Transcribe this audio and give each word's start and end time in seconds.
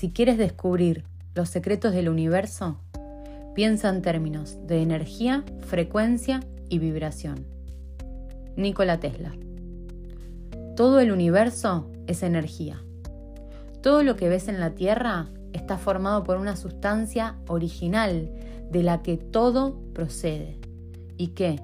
Si 0.00 0.12
quieres 0.12 0.38
descubrir 0.38 1.04
los 1.34 1.50
secretos 1.50 1.92
del 1.92 2.08
universo, 2.08 2.78
piensa 3.54 3.90
en 3.90 4.00
términos 4.00 4.56
de 4.66 4.80
energía, 4.80 5.44
frecuencia 5.66 6.40
y 6.70 6.78
vibración. 6.78 7.44
Nikola 8.56 8.98
Tesla. 8.98 9.34
Todo 10.74 11.00
el 11.00 11.12
universo 11.12 11.90
es 12.06 12.22
energía. 12.22 12.82
Todo 13.82 14.02
lo 14.02 14.16
que 14.16 14.30
ves 14.30 14.48
en 14.48 14.58
la 14.58 14.70
Tierra 14.70 15.28
está 15.52 15.76
formado 15.76 16.24
por 16.24 16.38
una 16.38 16.56
sustancia 16.56 17.36
original 17.46 18.30
de 18.70 18.82
la 18.82 19.02
que 19.02 19.18
todo 19.18 19.82
procede 19.92 20.58
y 21.18 21.34
que, 21.34 21.60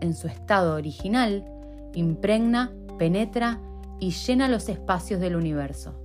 en 0.00 0.14
su 0.14 0.26
estado 0.26 0.74
original, 0.74 1.44
impregna, 1.92 2.72
penetra 2.98 3.60
y 4.00 4.12
llena 4.12 4.48
los 4.48 4.70
espacios 4.70 5.20
del 5.20 5.36
universo. 5.36 6.00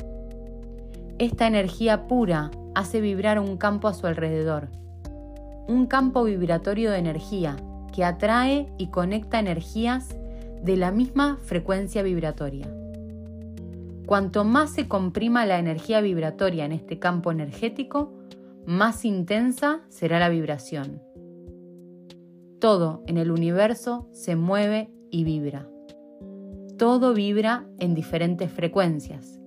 Esta 1.20 1.48
energía 1.48 2.08
pura 2.08 2.50
hace 2.76 3.02
vibrar 3.02 3.40
un 3.40 3.58
campo 3.58 3.90
a 3.90 3.94
su 3.94 4.08
alrededor, 4.08 4.70
un 5.68 5.86
campo 5.86 6.24
vibratorio 6.24 6.92
de 6.92 6.98
energía 6.98 7.58
que 7.94 8.06
atrae 8.06 8.72
y 8.78 8.88
conecta 8.88 9.38
energías 9.38 10.16
de 10.64 10.78
la 10.78 10.92
misma 10.92 11.38
frecuencia 11.44 12.04
vibratoria. 12.04 12.74
Cuanto 14.06 14.46
más 14.46 14.70
se 14.70 14.88
comprima 14.88 15.46
la 15.46 15.60
energía 15.60 16.00
vibratoria 16.00 16.64
en 16.64 16.72
este 16.72 17.00
campo 17.00 17.34
energético, 17.34 18.14
más 18.66 19.04
intensa 19.04 19.82
será 19.90 20.20
la 20.20 20.30
vibración. 20.30 21.02
Todo 22.62 23.04
en 23.08 23.18
el 23.18 23.32
universo 23.32 24.08
se 24.14 24.38
mueve 24.38 24.90
y 25.12 25.26
vibra. 25.26 25.68
Todo 26.78 27.14
vibra 27.14 27.66
en 27.78 27.94
diferentes 27.94 28.50
frecuencias. 28.50 29.39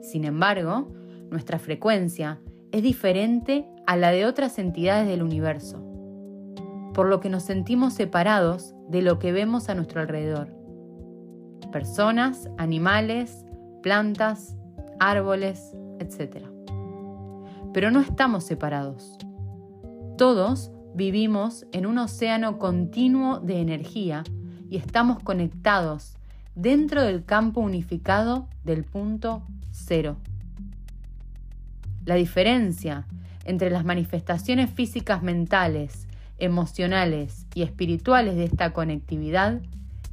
Sin 0.00 0.24
embargo, 0.24 0.88
nuestra 1.30 1.58
frecuencia 1.58 2.40
es 2.72 2.82
diferente 2.82 3.66
a 3.86 3.96
la 3.96 4.10
de 4.12 4.26
otras 4.26 4.58
entidades 4.58 5.06
del 5.08 5.22
universo, 5.22 5.78
por 6.94 7.06
lo 7.06 7.20
que 7.20 7.28
nos 7.28 7.42
sentimos 7.42 7.94
separados 7.94 8.74
de 8.88 9.02
lo 9.02 9.18
que 9.18 9.32
vemos 9.32 9.68
a 9.68 9.74
nuestro 9.74 10.00
alrededor. 10.00 10.54
Personas, 11.72 12.48
animales, 12.58 13.44
plantas, 13.82 14.56
árboles, 14.98 15.72
etc. 15.98 16.46
Pero 17.72 17.90
no 17.90 18.00
estamos 18.00 18.44
separados. 18.44 19.18
Todos 20.16 20.72
vivimos 20.94 21.66
en 21.72 21.86
un 21.86 21.98
océano 21.98 22.58
continuo 22.58 23.38
de 23.40 23.60
energía 23.60 24.24
y 24.68 24.76
estamos 24.76 25.22
conectados 25.22 26.16
dentro 26.54 27.02
del 27.02 27.24
campo 27.24 27.60
unificado 27.60 28.48
del 28.64 28.84
punto 28.84 29.42
cero. 29.70 30.16
La 32.04 32.14
diferencia 32.14 33.06
entre 33.44 33.70
las 33.70 33.84
manifestaciones 33.84 34.70
físicas 34.70 35.22
mentales, 35.22 36.06
emocionales 36.38 37.46
y 37.54 37.62
espirituales 37.62 38.36
de 38.36 38.44
esta 38.44 38.72
conectividad 38.72 39.60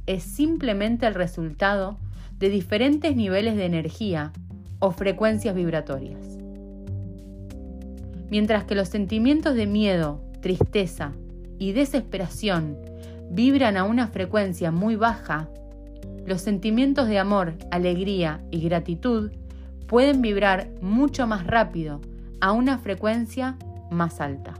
es 0.06 0.22
simplemente 0.22 1.06
el 1.06 1.14
resultado 1.14 1.98
de 2.38 2.50
diferentes 2.50 3.16
niveles 3.16 3.56
de 3.56 3.66
energía 3.66 4.32
o 4.78 4.90
frecuencias 4.90 5.54
vibratorias. 5.54 6.38
Mientras 8.30 8.64
que 8.64 8.74
los 8.74 8.88
sentimientos 8.88 9.54
de 9.54 9.66
miedo, 9.66 10.22
tristeza 10.40 11.12
y 11.58 11.72
desesperación 11.72 12.76
vibran 13.30 13.76
a 13.76 13.84
una 13.84 14.06
frecuencia 14.06 14.70
muy 14.70 14.96
baja, 14.96 15.48
los 16.26 16.42
sentimientos 16.42 17.08
de 17.08 17.18
amor, 17.18 17.54
alegría 17.70 18.40
y 18.50 18.60
gratitud 18.60 19.32
pueden 19.88 20.20
vibrar 20.20 20.68
mucho 20.82 21.26
más 21.26 21.46
rápido 21.46 22.00
a 22.40 22.52
una 22.52 22.78
frecuencia 22.78 23.56
más 23.90 24.20
alta. 24.20 24.54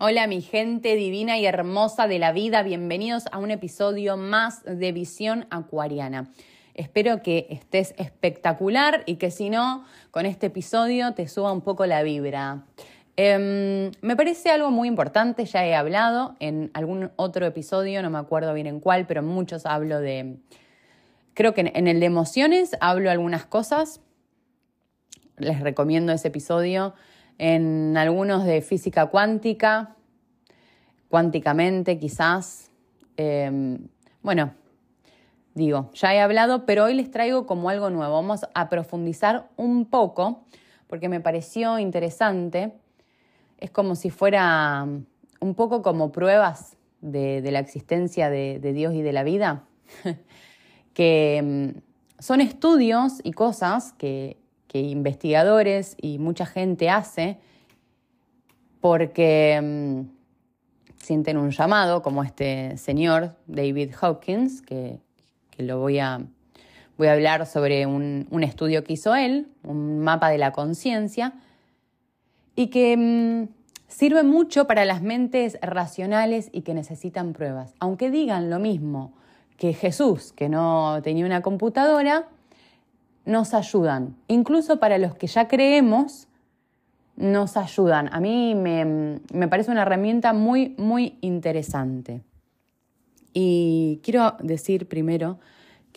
Hola 0.00 0.26
mi 0.28 0.42
gente 0.42 0.94
divina 0.94 1.38
y 1.38 1.46
hermosa 1.46 2.06
de 2.06 2.18
la 2.20 2.30
vida, 2.32 2.62
bienvenidos 2.62 3.24
a 3.32 3.38
un 3.38 3.50
episodio 3.50 4.16
más 4.16 4.62
de 4.64 4.92
Visión 4.92 5.46
Acuariana. 5.50 6.30
Espero 6.74 7.22
que 7.22 7.48
estés 7.50 7.94
espectacular 7.98 9.02
y 9.06 9.16
que 9.16 9.32
si 9.32 9.50
no, 9.50 9.84
con 10.12 10.26
este 10.26 10.46
episodio 10.46 11.14
te 11.14 11.26
suba 11.26 11.50
un 11.50 11.62
poco 11.62 11.86
la 11.86 12.04
vibra. 12.04 12.66
Em, 13.20 13.90
me 14.00 14.14
parece 14.14 14.48
algo 14.48 14.70
muy 14.70 14.86
importante, 14.86 15.44
ya 15.44 15.66
he 15.66 15.74
hablado 15.74 16.36
en 16.38 16.70
algún 16.72 17.10
otro 17.16 17.46
episodio, 17.46 18.00
no 18.00 18.10
me 18.10 18.18
acuerdo 18.18 18.54
bien 18.54 18.68
en 18.68 18.78
cuál, 18.78 19.08
pero 19.08 19.24
muchos 19.24 19.66
hablo 19.66 19.98
de... 19.98 20.36
Creo 21.34 21.52
que 21.52 21.62
en 21.74 21.88
el 21.88 21.98
de 21.98 22.06
emociones 22.06 22.76
hablo 22.80 23.10
algunas 23.10 23.44
cosas, 23.44 24.00
les 25.36 25.58
recomiendo 25.58 26.12
ese 26.12 26.28
episodio. 26.28 26.94
En 27.38 27.96
algunos 27.96 28.44
de 28.44 28.62
física 28.62 29.06
cuántica, 29.06 29.96
cuánticamente 31.08 31.98
quizás. 31.98 32.70
Em, 33.16 33.88
bueno, 34.22 34.54
digo, 35.54 35.90
ya 35.92 36.14
he 36.14 36.20
hablado, 36.20 36.66
pero 36.66 36.84
hoy 36.84 36.94
les 36.94 37.10
traigo 37.10 37.46
como 37.46 37.68
algo 37.68 37.90
nuevo. 37.90 38.14
Vamos 38.14 38.46
a 38.54 38.68
profundizar 38.68 39.48
un 39.56 39.86
poco, 39.86 40.44
porque 40.86 41.08
me 41.08 41.20
pareció 41.20 41.80
interesante 41.80 42.74
es 43.58 43.70
como 43.70 43.94
si 43.94 44.10
fuera 44.10 44.84
um, 44.84 45.04
un 45.40 45.54
poco 45.54 45.82
como 45.82 46.12
pruebas 46.12 46.76
de, 47.00 47.42
la 47.50 47.60
existencia 47.60 48.30
de, 48.30 48.58
Dios 48.74 48.94
y 48.94 49.02
de 49.02 49.12
la 49.12 49.22
vida, 49.22 49.64
que 50.94 51.74
um, 51.74 51.80
son 52.18 52.40
estudios 52.40 53.20
y 53.22 53.32
cosas 53.32 53.92
que, 53.92 54.36
investigadores 54.70 55.96
y 56.00 56.20
mucha 56.20 56.46
gente 56.46 56.88
hace 56.88 57.38
porque 58.80 59.58
um, 59.60 60.08
sienten 60.98 61.36
un 61.36 61.50
llamado, 61.50 62.00
como 62.00 62.22
este 62.22 62.76
señor 62.76 63.34
David 63.48 63.92
Hawkins, 64.00 64.62
que, 64.62 65.00
lo 65.56 65.80
voy 65.80 65.98
a, 65.98 66.20
voy 66.96 67.08
a 67.08 67.14
hablar 67.14 67.44
sobre 67.44 67.86
un, 67.86 68.28
un 68.30 68.44
estudio 68.44 68.84
que 68.84 68.92
hizo 68.92 69.16
él, 69.16 69.48
un 69.64 69.98
mapa 69.98 70.30
de 70.30 70.38
la 70.38 70.52
conciencia, 70.52 71.34
y 72.58 72.70
que 72.70 72.96
mm, 72.96 73.54
sirve 73.86 74.24
mucho 74.24 74.66
para 74.66 74.84
las 74.84 75.00
mentes 75.00 75.58
racionales 75.62 76.50
y 76.50 76.62
que 76.62 76.74
necesitan 76.74 77.32
pruebas. 77.32 77.72
Aunque 77.78 78.10
digan 78.10 78.50
lo 78.50 78.58
mismo 78.58 79.12
que 79.56 79.74
Jesús, 79.74 80.32
que 80.32 80.48
no 80.48 80.98
tenía 81.04 81.24
una 81.24 81.40
computadora, 81.40 82.26
nos 83.24 83.54
ayudan. 83.54 84.16
Incluso 84.26 84.80
para 84.80 84.98
los 84.98 85.14
que 85.14 85.28
ya 85.28 85.46
creemos, 85.46 86.26
nos 87.14 87.56
ayudan. 87.56 88.12
A 88.12 88.18
mí 88.18 88.56
me, 88.56 89.20
me 89.32 89.46
parece 89.46 89.70
una 89.70 89.82
herramienta 89.82 90.32
muy, 90.32 90.74
muy 90.78 91.16
interesante. 91.20 92.22
Y 93.32 94.00
quiero 94.02 94.34
decir 94.42 94.88
primero 94.88 95.38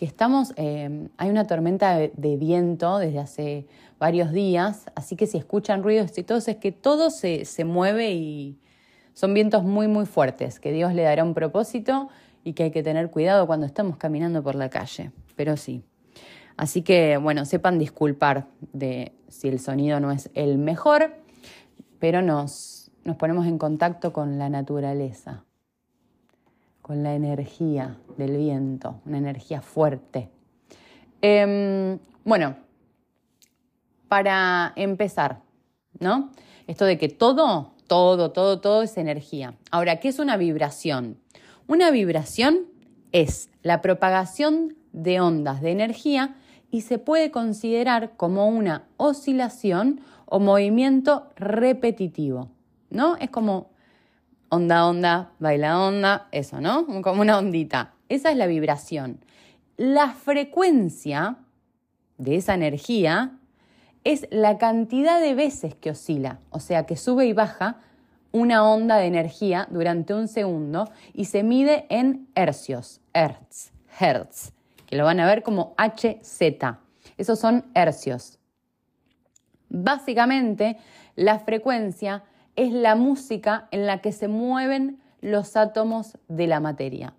que 0.02 0.06
estamos, 0.06 0.52
eh, 0.56 1.08
hay 1.16 1.30
una 1.30 1.46
tormenta 1.46 1.96
de, 1.96 2.36
viento 2.36 2.98
desde 2.98 3.20
hace 3.20 3.66
varios 4.02 4.32
días, 4.32 4.90
así 4.96 5.14
que 5.14 5.28
si 5.28 5.38
escuchan 5.38 5.84
ruidos 5.84 6.10
todo, 6.26 6.38
es 6.38 6.56
que 6.56 6.72
todo 6.72 7.08
se, 7.08 7.44
se 7.44 7.64
mueve 7.64 8.10
y 8.10 8.58
son 9.12 9.32
vientos 9.32 9.62
muy, 9.62 9.86
muy 9.86 10.06
fuertes, 10.06 10.58
que 10.58 10.72
Dios 10.72 10.92
le 10.92 11.02
dará 11.02 11.22
un 11.22 11.34
propósito 11.34 12.08
y 12.42 12.54
que 12.54 12.64
hay 12.64 12.70
que 12.72 12.82
tener 12.82 13.12
cuidado 13.12 13.46
cuando 13.46 13.64
estamos 13.64 13.98
caminando 13.98 14.42
por 14.42 14.56
la 14.56 14.70
calle, 14.70 15.12
pero 15.36 15.56
sí. 15.56 15.84
Así 16.56 16.82
que, 16.82 17.16
bueno, 17.16 17.44
sepan 17.44 17.78
disculpar 17.78 18.48
de 18.72 19.12
si 19.28 19.46
el 19.46 19.60
sonido 19.60 20.00
no 20.00 20.10
es 20.10 20.30
el 20.34 20.58
mejor, 20.58 21.14
pero 22.00 22.22
nos, 22.22 22.90
nos 23.04 23.14
ponemos 23.14 23.46
en 23.46 23.56
contacto 23.56 24.12
con 24.12 24.36
la 24.36 24.48
naturaleza 24.48 25.44
con 26.80 27.04
la 27.04 27.14
energía 27.14 27.96
del 28.18 28.36
viento, 28.36 29.00
una 29.06 29.18
energía 29.18 29.62
fuerte. 29.62 30.28
Em, 31.20 32.00
bueno, 32.24 32.56
para 34.12 34.74
empezar, 34.76 35.40
¿no? 35.98 36.32
Esto 36.66 36.84
de 36.84 36.98
que 36.98 37.08
todo, 37.08 37.72
todo, 37.86 38.30
todo, 38.30 38.60
todo 38.60 38.82
es 38.82 38.98
energía. 38.98 39.54
Ahora, 39.70 40.00
¿qué 40.00 40.08
es 40.08 40.18
una 40.18 40.36
vibración? 40.36 41.16
Una 41.66 41.90
vibración 41.90 42.66
es 43.12 43.48
la 43.62 43.80
propagación 43.80 44.76
de 44.92 45.18
ondas 45.22 45.62
de 45.62 45.70
energía 45.70 46.36
y 46.70 46.82
se 46.82 46.98
puede 46.98 47.30
considerar 47.30 48.18
como 48.18 48.48
una 48.48 48.84
oscilación 48.98 50.02
o 50.26 50.40
movimiento 50.40 51.30
repetitivo, 51.36 52.50
¿no? 52.90 53.16
Es 53.16 53.30
como 53.30 53.70
onda, 54.50 54.86
onda, 54.86 55.32
baila 55.38 55.80
onda, 55.80 56.28
eso, 56.32 56.60
¿no? 56.60 56.84
Como 57.00 57.22
una 57.22 57.38
ondita. 57.38 57.94
Esa 58.10 58.30
es 58.30 58.36
la 58.36 58.46
vibración. 58.46 59.24
La 59.78 60.10
frecuencia 60.10 61.38
de 62.18 62.36
esa 62.36 62.52
energía 62.52 63.38
es 64.04 64.26
la 64.30 64.58
cantidad 64.58 65.20
de 65.20 65.34
veces 65.34 65.74
que 65.74 65.90
oscila, 65.90 66.40
o 66.50 66.60
sea, 66.60 66.86
que 66.86 66.96
sube 66.96 67.26
y 67.26 67.32
baja 67.32 67.80
una 68.32 68.68
onda 68.68 68.96
de 68.96 69.06
energía 69.06 69.68
durante 69.70 70.14
un 70.14 70.26
segundo 70.26 70.90
y 71.12 71.26
se 71.26 71.42
mide 71.42 71.86
en 71.88 72.28
hercios, 72.34 73.00
hertz, 73.12 73.72
hertz, 74.00 74.52
que 74.86 74.96
lo 74.96 75.04
van 75.04 75.20
a 75.20 75.26
ver 75.26 75.42
como 75.42 75.74
HZ. 75.76 76.76
Esos 77.18 77.38
son 77.38 77.66
hercios. 77.74 78.38
Básicamente, 79.68 80.78
la 81.14 81.38
frecuencia 81.38 82.24
es 82.56 82.72
la 82.72 82.94
música 82.94 83.68
en 83.70 83.86
la 83.86 84.00
que 84.00 84.12
se 84.12 84.28
mueven 84.28 85.00
los 85.20 85.56
átomos 85.56 86.18
de 86.28 86.46
la 86.46 86.60
materia. 86.60 87.14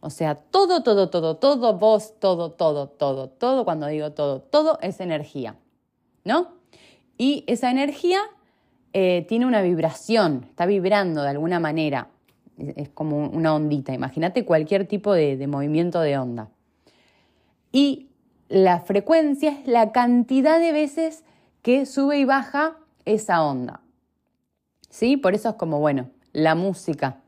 O 0.00 0.10
sea, 0.10 0.34
todo, 0.34 0.82
todo, 0.82 1.10
todo, 1.10 1.36
todo, 1.36 1.78
vos, 1.78 2.18
todo, 2.18 2.50
todo, 2.50 2.88
todo, 2.88 3.28
todo, 3.28 3.64
cuando 3.64 3.86
digo 3.86 4.10
todo, 4.10 4.40
todo 4.40 4.78
es 4.82 4.98
energía, 4.98 5.54
¿no? 6.24 6.52
Y 7.18 7.44
esa 7.46 7.70
energía 7.70 8.20
eh, 8.92 9.24
tiene 9.28 9.46
una 9.46 9.62
vibración, 9.62 10.46
está 10.50 10.66
vibrando 10.66 11.22
de 11.22 11.30
alguna 11.30 11.60
manera, 11.60 12.08
es, 12.58 12.88
como 12.90 13.26
una 13.28 13.54
ondita, 13.54 13.94
imagínate 13.94 14.44
cualquier 14.44 14.86
tipo 14.86 15.12
de, 15.12 15.46
movimiento 15.46 16.00
de 16.00 16.18
onda. 16.18 16.50
Y 17.72 18.08
la 18.48 18.80
frecuencia 18.80 19.50
es 19.50 19.66
la 19.66 19.92
cantidad 19.92 20.60
de 20.60 20.72
veces 20.72 21.24
que 21.62 21.86
sube 21.86 22.18
y 22.18 22.24
baja 22.24 22.76
esa 23.04 23.42
onda. 23.42 23.80
¿Sí? 24.90 25.16
Por 25.16 25.34
eso 25.34 25.50
es 25.50 25.54
como, 25.54 25.80
bueno, 25.80 26.10
la 26.32 26.54
música 26.54 27.20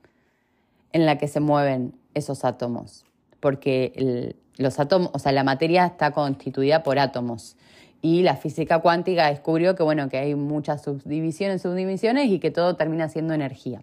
en 0.93 1.06
la 1.06 1.17
que 1.17 1.29
se 1.29 1.40
mueven 1.40 1.94
esos 2.12 2.44
átomos, 2.44 3.06
porque 3.40 4.37
los 4.58 4.79
átomos, 4.79 5.11
o 5.14 5.19
sea, 5.19 5.32
la 5.32 5.44
materia 5.44 5.87
está 5.87 6.11
constituida 6.11 6.82
por 6.82 6.99
átomos 6.99 7.56
y 8.05 8.23
la 8.23 8.37
física 8.37 8.81
cuántica 8.81 9.31
descubrió 9.31 9.75
que, 9.75 9.83
bueno, 9.83 10.11
que 10.11 10.19
hay 10.19 10.35
muchas 10.35 10.83
subdivisiones, 10.83 11.62
subdivisiones 11.62 12.29
y 12.29 12.39
que 12.39 12.51
todo 12.51 12.77
termina 12.77 13.09
siendo 13.09 13.33
energía. 13.33 13.83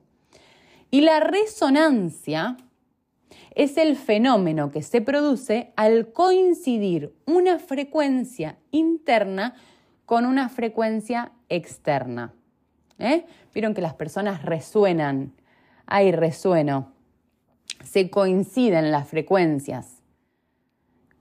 Y 0.92 1.02
la 1.02 1.20
resonancia 1.22 2.56
es 3.56 3.78
el 3.78 3.96
fenómeno 3.96 4.70
que 4.70 4.84
se 4.84 5.02
produce 5.02 5.74
al 5.76 6.12
coincidir 6.12 7.16
una 7.26 7.58
frecuencia 7.58 8.60
interna 8.70 9.56
con 10.06 10.28
una 10.28 10.50
frecuencia 10.50 11.32
externa. 11.50 12.32
¿Eh? 13.00 13.26
Vieron 13.56 13.74
que 13.74 13.82
las 13.82 13.96
personas 13.96 14.44
resuenan. 14.44 15.34
Hay 15.88 16.12
resueno 16.12 16.94
se 17.84 18.12
coinciden 18.12 18.92
las 18.92 19.08
frecuencias. 19.08 20.01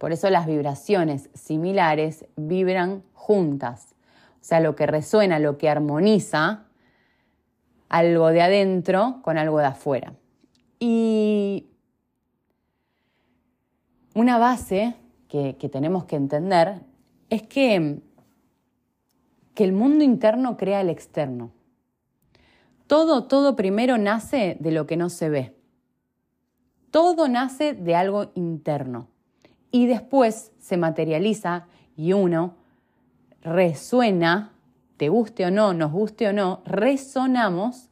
Por 0.00 0.12
eso 0.12 0.31
las 0.31 0.47
vibraciones 0.47 1.29
similares 1.35 2.25
vibran 2.35 3.02
juntas. 3.12 3.94
O 4.41 4.44
sea, 4.44 4.58
lo 4.61 4.75
que 4.75 4.87
resuena, 4.87 5.38
lo 5.38 5.58
que 5.58 5.69
armoniza, 5.69 6.64
algo 7.91 8.29
de 8.29 8.41
adentro 8.41 9.20
con 9.20 9.37
algo 9.37 9.58
de 9.58 9.67
afuera. 9.67 10.14
Y 10.79 11.67
una 14.14 14.38
base 14.38 14.94
que, 15.29 15.52
tenemos 15.70 16.05
que 16.05 16.17
entender 16.17 16.81
es 17.29 17.43
que, 17.43 18.00
que 19.53 19.64
el 19.64 19.75
mundo 19.75 20.03
interno 20.03 20.56
crea 20.56 20.81
el 20.81 20.88
externo. 20.88 21.50
Todo, 22.87 23.25
todo 23.25 23.55
primero 23.55 23.99
nace 23.99 24.56
de 24.61 24.73
lo 24.73 24.87
que 24.87 24.96
no 24.96 25.11
se 25.11 25.29
ve. 25.29 25.55
Todo 26.91 27.29
nace 27.29 27.75
de 27.75 27.94
algo 27.96 28.32
interno 28.35 29.11
y 29.70 29.87
después 29.87 30.52
se 30.58 30.76
materializa 30.76 31.67
y 31.96 32.12
uno 32.12 32.56
resuena, 33.43 34.52
te 34.96 35.08
guste 35.08 35.46
o 35.46 35.50
no, 35.50 35.72
nos 35.72 35.93
guste 35.93 36.28
o 36.28 36.32
no, 36.32 36.62
resonamos 36.64 37.88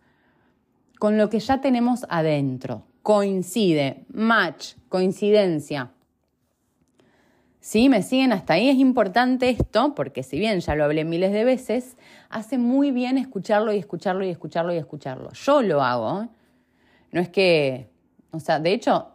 con 0.98 1.16
lo 1.16 1.30
que 1.30 1.40
ya 1.40 1.60
tenemos 1.60 2.06
adentro. 2.08 2.84
Coincide, 3.02 4.04
match, 4.08 4.74
coincidencia. 4.88 5.92
¿Sí? 7.60 7.88
¿Me 7.88 8.02
siguen 8.02 8.32
hasta 8.32 8.54
ahí? 8.54 8.68
Es 8.68 8.76
importante 8.76 9.50
esto, 9.50 9.94
porque 9.94 10.22
si 10.22 10.38
bien 10.38 10.60
ya 10.60 10.74
lo 10.74 10.84
hablé 10.84 11.04
miles 11.04 11.32
de 11.32 11.44
veces, 11.44 11.96
hace 12.28 12.58
muy 12.58 12.90
bien 12.90 13.18
escucharlo 13.18 13.72
y 13.72 13.78
escucharlo 13.78 14.24
y 14.24 14.30
escucharlo 14.30 14.72
y 14.74 14.78
escucharlo. 14.78 15.30
Yo 15.32 15.62
lo 15.62 15.82
hago. 15.82 16.22
¿eh? 16.22 16.28
No 17.12 17.20
es 17.20 17.28
que 17.28 17.90
o 18.30 18.40
sea, 18.40 18.60
de 18.60 18.72
hecho, 18.72 19.08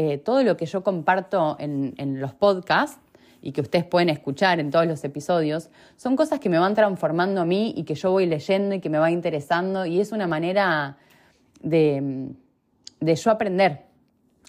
eh, 0.00 0.16
todo 0.16 0.44
lo 0.44 0.56
que 0.56 0.64
yo 0.64 0.84
comparto 0.84 1.56
en, 1.58 2.20
los 2.20 2.32
podcasts 2.32 3.00
y 3.42 3.50
que 3.50 3.60
ustedes 3.60 3.84
pueden 3.84 4.10
escuchar 4.10 4.60
en 4.60 4.70
todos 4.70 4.86
los 4.86 5.02
episodios, 5.02 5.70
son 5.96 6.14
cosas 6.14 6.38
que 6.38 6.48
me 6.48 6.56
van 6.56 6.76
transformando 6.76 7.40
a 7.40 7.44
mí 7.44 7.74
y 7.76 7.82
que 7.82 7.96
yo 7.96 8.12
voy 8.12 8.26
leyendo 8.26 8.76
y 8.76 8.80
que 8.80 8.90
me 8.90 8.98
va 8.98 9.10
interesando 9.10 9.86
y 9.86 9.98
es 9.98 10.12
una 10.12 10.28
manera 10.28 10.98
de, 11.62 12.28
de 13.00 13.14
yo 13.16 13.32
aprender. 13.32 13.86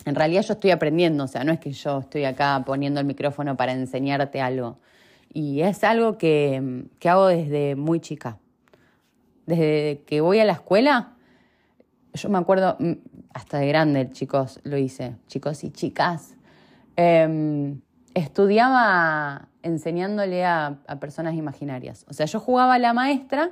En 0.05 0.13
realidad 0.13 0.43
yo 0.43 0.53
estoy 0.53 0.69
aprendiendo, 0.69 1.23
o 1.23 1.27
sea, 1.27 1.43
no 1.43 1.51
es 1.51 1.59
que 1.59 1.71
yo 1.71 1.97
estoy 1.97 2.25
acá 2.25 2.61
poniendo 2.63 2.99
el 2.99 3.07
micrófono 3.07 3.57
para 3.57 3.71
enseñarte 3.71 4.41
algo. 4.41 4.77
Y 5.33 5.61
es 5.61 5.83
algo 5.83 6.19
que, 6.19 6.83
que 6.99 7.09
hago 7.09 7.25
desde 7.25 7.75
muy 7.75 7.99
chica. 7.99 8.37
Desde 9.47 10.03
que 10.05 10.21
voy 10.21 10.41
a 10.41 10.45
la 10.45 10.53
escuela, 10.53 11.13
yo 12.13 12.29
me 12.29 12.37
acuerdo, 12.37 12.77
hasta 13.33 13.59
de 13.59 13.67
grande, 13.67 14.09
chicos, 14.11 14.59
lo 14.63 14.77
hice, 14.77 15.15
chicos 15.27 15.63
y 15.63 15.71
chicas. 15.71 16.35
Em, 16.95 17.81
estudiaba 18.13 19.47
enseñándole 19.63 20.45
a, 20.45 20.79
personas 20.99 21.35
imaginarias. 21.35 22.05
O 22.09 22.13
sea, 22.13 22.25
yo 22.25 22.39
jugaba 22.39 22.75
a 22.75 22.79
la 22.79 22.93
maestra 22.93 23.51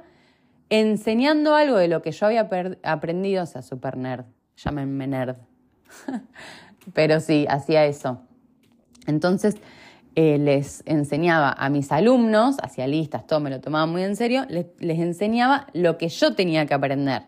enseñando 0.70 1.56
algo 1.56 1.78
de 1.78 1.88
lo 1.88 2.02
que 2.02 2.12
yo 2.12 2.26
había 2.26 2.50
aprendido, 2.84 3.44
o 3.44 3.46
sea, 3.46 3.62
super 3.62 3.98
nerd, 3.98 4.26
llámenme 4.58 5.08
nerd. 5.08 5.38
Pero 6.94 7.20
sí, 7.20 7.46
hacía 7.50 7.86
eso. 7.86 8.22
Entonces, 9.06 9.56
eh, 10.16 10.38
les 10.38 10.84
enseñaba 10.86 11.52
a 11.52 11.70
mis 11.70 11.92
alumnos, 11.92 12.58
hacía 12.62 12.88
listas, 12.88 13.28
todo 13.28 13.40
me 13.40 13.50
lo 13.50 13.62
tomaba 13.62 13.86
muy 13.86 14.04
en 14.04 14.16
serio, 14.16 14.46
les 14.50 15.00
enseñaba 15.00 15.68
lo 15.74 15.98
que 15.98 16.10
yo 16.10 16.34
tenía 16.34 16.66
que 16.66 16.74
aprender. 16.74 17.24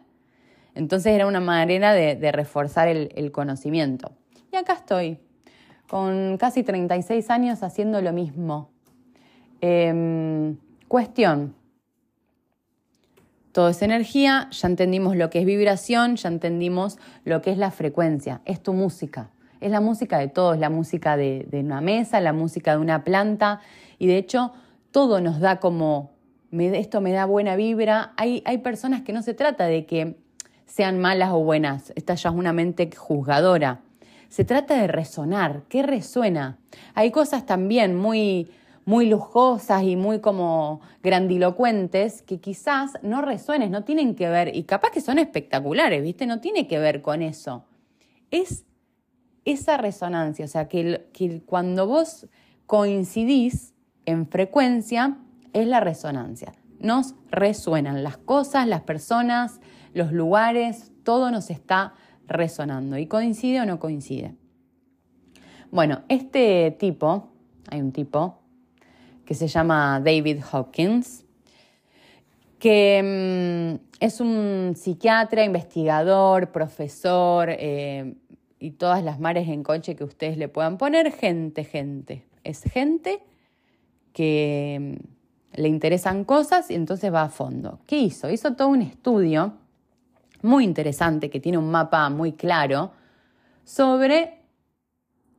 Entonces 0.80 1.12
era 1.12 1.28
una 1.28 1.42
manera 1.42 1.94
de, 1.94 2.32
reforzar 2.32 2.88
el, 2.88 3.32
conocimiento. 3.34 4.14
Y 4.50 4.56
acá 4.56 4.74
estoy, 4.74 5.20
con 5.90 6.38
casi 6.38 6.64
36 6.64 7.30
años 7.30 7.64
haciendo 7.64 8.02
lo 8.02 8.14
mismo. 8.14 8.70
Em, 9.60 10.56
cuestión. 10.88 11.54
Todo 13.52 13.68
es 13.68 13.82
energía, 13.82 14.48
ya 14.52 14.70
entendimos 14.70 15.18
lo 15.18 15.30
que 15.30 15.40
es 15.40 15.46
vibración, 15.46 16.16
ya 16.16 16.30
entendimos 16.30 16.98
lo 17.26 17.42
que 17.42 17.52
es 17.52 17.58
la 17.58 17.72
frecuencia, 17.72 18.40
es 18.46 18.64
tu 18.64 18.72
música, 18.72 19.32
es 19.60 19.72
la 19.72 19.82
música 19.82 20.18
de 20.18 20.30
todos, 20.30 20.58
la 20.60 20.70
música 20.70 21.18
de, 21.18 21.46
una 21.52 21.82
mesa, 21.82 22.22
la 22.22 22.32
música 22.32 22.72
de 22.72 22.78
una 22.78 23.04
planta 23.04 23.60
y 23.98 24.08
de 24.08 24.16
hecho 24.16 24.54
todo 24.92 25.20
nos 25.20 25.42
da 25.42 25.60
como, 25.60 26.12
esto 26.54 27.02
me 27.02 27.12
da 27.12 27.26
buena 27.26 27.58
vibra. 27.58 28.14
Hay, 28.16 28.44
hay 28.46 28.60
personas 28.60 29.02
que 29.02 29.12
no 29.12 29.24
se 29.24 29.34
trata 29.34 29.66
de 29.66 29.86
que 29.86 30.16
sean 30.70 31.00
malas 31.00 31.32
o 31.32 31.40
buenas. 31.40 31.92
Esta 31.96 32.16
ya 32.16 32.30
es 32.30 32.36
una 32.36 32.54
mente 32.54 32.90
juzgadora. 32.96 33.82
Se 34.30 34.46
trata 34.46 34.80
de 34.80 34.88
resonar. 34.88 35.64
¿Qué 35.68 35.82
resuena? 35.82 36.60
Hay 36.94 37.10
cosas 37.12 37.46
también 37.46 37.96
muy, 37.96 38.52
muy 38.86 39.10
lujosas 39.10 39.84
y 39.84 39.96
muy 39.96 40.20
como 40.20 40.82
grandilocuentes 41.02 42.22
que 42.22 42.40
quizás 42.40 42.94
no 43.02 43.22
resuenes, 43.24 43.72
no 43.72 43.84
tienen 43.84 44.14
que 44.14 44.30
ver, 44.30 44.56
y 44.56 44.64
capaz 44.64 44.92
que 44.92 45.02
son 45.02 45.18
espectaculares, 45.18 46.04
¿viste? 46.04 46.28
No 46.28 46.40
tiene 46.40 46.68
que 46.68 46.78
ver 46.78 47.02
con 47.02 47.24
eso. 47.24 47.66
Es 48.30 48.66
esa 49.46 49.78
resonancia, 49.78 50.46
o 50.46 50.48
sea, 50.48 50.68
que, 50.68 51.08
que 51.12 51.42
cuando 51.42 51.88
vos 51.88 52.28
coincidís 52.68 53.74
en 54.06 54.28
frecuencia, 54.28 55.18
es 55.54 55.66
la 55.66 55.80
resonancia. 55.80 56.54
Nos 56.80 57.16
resuenan 57.32 58.04
las 58.04 58.18
cosas, 58.18 58.68
las 58.68 58.82
personas, 58.82 59.60
los 59.94 60.12
lugares, 60.12 60.92
todo 61.04 61.32
nos 61.32 61.50
está 61.50 61.94
resonando. 62.28 62.98
¿Y 62.98 63.08
coincide 63.08 63.62
o 63.62 63.66
no 63.66 63.80
coincide? 63.80 64.36
Bueno, 65.72 66.02
este 66.10 66.76
tipo, 66.80 67.30
hay 67.70 67.80
un 67.80 67.92
tipo 67.92 68.40
que 69.26 69.36
se 69.36 69.48
llama 69.48 70.02
David 70.04 70.40
Hawkins, 70.52 71.26
que 72.58 73.78
mm, 73.80 73.86
es 74.00 74.20
un 74.20 74.74
psiquiatra, 74.76 75.44
investigador, 75.44 76.52
profesor 76.52 77.50
eh, 77.52 78.16
y 78.60 78.72
todas 78.72 79.04
las 79.04 79.20
mares 79.20 79.48
en 79.48 79.64
coche 79.64 79.96
que 79.96 80.04
ustedes 80.04 80.38
le 80.38 80.48
puedan 80.48 80.78
poner, 80.78 81.12
gente, 81.12 81.64
gente. 81.64 82.26
Es 82.44 82.64
gente 82.64 83.22
que 84.12 84.98
mm, 84.98 85.62
le 85.62 85.68
interesan 85.68 86.24
cosas 86.24 86.72
y 86.72 86.76
entonces 86.76 87.14
va 87.14 87.22
a 87.22 87.30
fondo. 87.30 87.80
¿Qué 87.86 88.00
hizo? 88.00 88.32
Hizo 88.32 88.56
todo 88.56 88.70
un 88.70 88.82
estudio 88.82 89.54
muy 90.42 90.64
interesante 90.64 91.30
que 91.30 91.40
tiene 91.40 91.58
un 91.58 91.72
mapa 91.72 92.10
muy 92.10 92.34
claro 92.34 92.92
sobre 93.64 94.42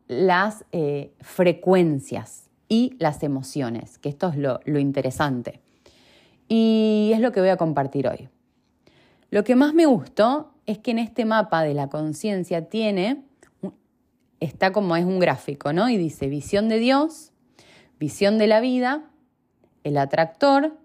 las 0.09 0.65
eh, 0.73 1.13
frecuencias 1.21 2.49
y 2.69 2.95
las 2.99 3.23
emociones, 3.23 3.99
que 3.99 4.09
esto 4.09 4.29
es 4.29 4.37
lo, 4.37 4.61
lo 4.65 4.79
interesante. 4.79 5.61
Y 6.49 7.11
es 7.15 7.21
lo 7.21 7.33
que 7.33 7.41
voy 7.41 7.51
a 7.51 7.57
compartir 7.57 8.09
hoy. 8.09 8.29
Lo 9.31 9.45
que 9.45 9.55
más 9.55 9.75
me 9.75 9.87
gustó 9.87 10.53
es 10.67 10.79
que 10.79 10.91
en 10.91 10.99
este 10.99 11.25
mapa 11.25 11.63
de 11.63 11.75
la 11.75 11.89
conciencia 11.89 12.69
tiene, 12.69 13.25
está 14.41 14.73
como 14.73 14.97
es 14.97 15.05
un 15.05 15.21
gráfico, 15.21 15.73
¿no? 15.73 15.89
Y 15.89 15.97
dice 15.97 16.29
visión 16.29 16.69
de 16.69 16.79
Dios, 16.79 17.33
visión 18.01 18.39
de 18.39 18.47
la 18.47 18.61
vida, 18.61 19.05
el 19.85 19.97
atractor, 19.99 20.77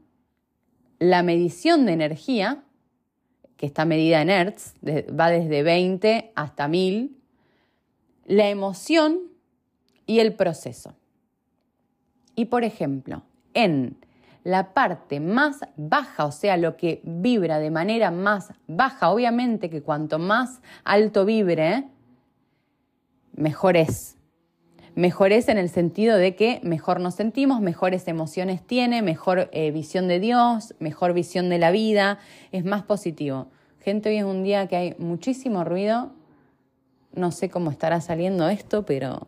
la 0.99 1.23
medición 1.23 1.85
de 1.85 1.93
energía, 1.93 2.64
que 3.57 3.65
está 3.65 3.85
medida 3.85 4.21
en 4.21 4.29
Hertz, 4.29 4.73
va 4.83 5.29
desde 5.29 5.63
20 5.63 6.31
hasta 6.35 6.67
1000, 6.67 7.17
la 8.25 8.49
emoción 8.49 9.19
y 10.05 10.19
el 10.19 10.33
proceso. 10.33 10.93
Y 12.35 12.45
por 12.45 12.63
ejemplo, 12.63 13.23
en 13.53 13.97
la 14.43 14.73
parte 14.73 15.19
más 15.19 15.61
baja, 15.75 16.25
o 16.25 16.31
sea, 16.31 16.57
lo 16.57 16.77
que 16.77 17.01
vibra 17.03 17.59
de 17.59 17.71
manera 17.71 18.11
más 18.11 18.53
baja, 18.67 19.09
obviamente 19.09 19.69
que 19.69 19.81
cuanto 19.81 20.19
más 20.19 20.61
alto 20.83 21.25
vibre, 21.25 21.85
mejor 23.33 23.77
es. 23.77 24.14
Mejor 24.95 25.33
es 25.33 25.49
en 25.49 25.57
el 25.57 25.67
sentido 25.67 26.17
de 26.17 26.35
que 26.35 26.61
mejor 26.63 27.01
nos 27.01 27.15
sentimos, 27.15 27.59
mejores 27.59 28.07
emociones 28.07 28.65
tiene, 28.65 29.01
mejor 29.01 29.49
eh, 29.51 29.71
visión 29.71 30.07
de 30.07 30.21
Dios, 30.21 30.73
mejor 30.79 31.13
visión 31.13 31.49
de 31.49 31.59
la 31.59 31.71
vida, 31.71 32.19
es 32.53 32.63
más 32.63 32.83
positivo. 32.83 33.47
Gente, 33.81 34.09
hoy 34.09 34.17
es 34.17 34.23
un 34.23 34.43
día 34.43 34.67
que 34.67 34.77
hay 34.77 34.95
muchísimo 34.97 35.65
ruido. 35.65 36.13
No 37.13 37.31
sé 37.31 37.49
cómo 37.49 37.71
estará 37.71 37.99
saliendo 37.99 38.47
esto, 38.47 38.85
pero 38.85 39.27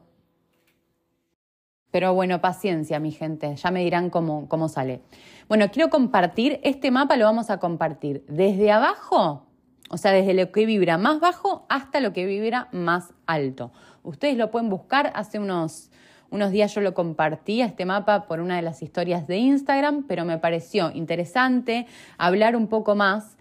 pero 1.91 2.13
bueno, 2.13 2.41
paciencia, 2.41 2.99
mi 2.99 3.11
gente, 3.11 3.55
ya 3.55 3.71
me 3.71 3.83
dirán 3.83 4.09
cómo, 4.09 4.47
cómo 4.47 4.69
sale. 4.69 5.01
Bueno, 5.47 5.71
quiero 5.71 5.89
compartir, 5.89 6.59
este 6.63 6.91
mapa 6.91 7.17
lo 7.17 7.25
vamos 7.25 7.49
a 7.49 7.59
compartir 7.59 8.23
desde 8.27 8.71
abajo, 8.71 9.47
o 9.89 9.97
sea, 9.97 10.11
desde 10.11 10.33
lo 10.33 10.51
que 10.51 10.65
vibra 10.65 10.97
más 10.97 11.19
bajo 11.19 11.65
hasta 11.69 11.99
lo 11.99 12.13
que 12.13 12.25
vibra 12.25 12.67
más 12.71 13.13
alto. 13.25 13.71
Ustedes 14.07 14.37
lo 14.37 14.51
pueden 14.51 14.69
buscar, 14.69 15.11
hace 15.15 15.37
unos, 15.37 15.91
unos 16.29 16.51
días 16.51 16.73
yo 16.73 16.79
lo 16.79 16.93
compartí, 16.93 17.61
este 17.61 17.85
mapa, 17.85 18.25
por 18.25 18.39
una 18.39 18.55
de 18.55 18.61
las 18.61 18.81
historias 18.81 19.27
de 19.27 19.35
Instagram, 19.35 20.05
pero 20.07 20.23
me 20.23 20.37
pareció 20.37 20.91
interesante 20.93 21.87
hablar 22.17 22.55
un 22.55 22.67
poco 22.67 22.95
más 22.95 23.35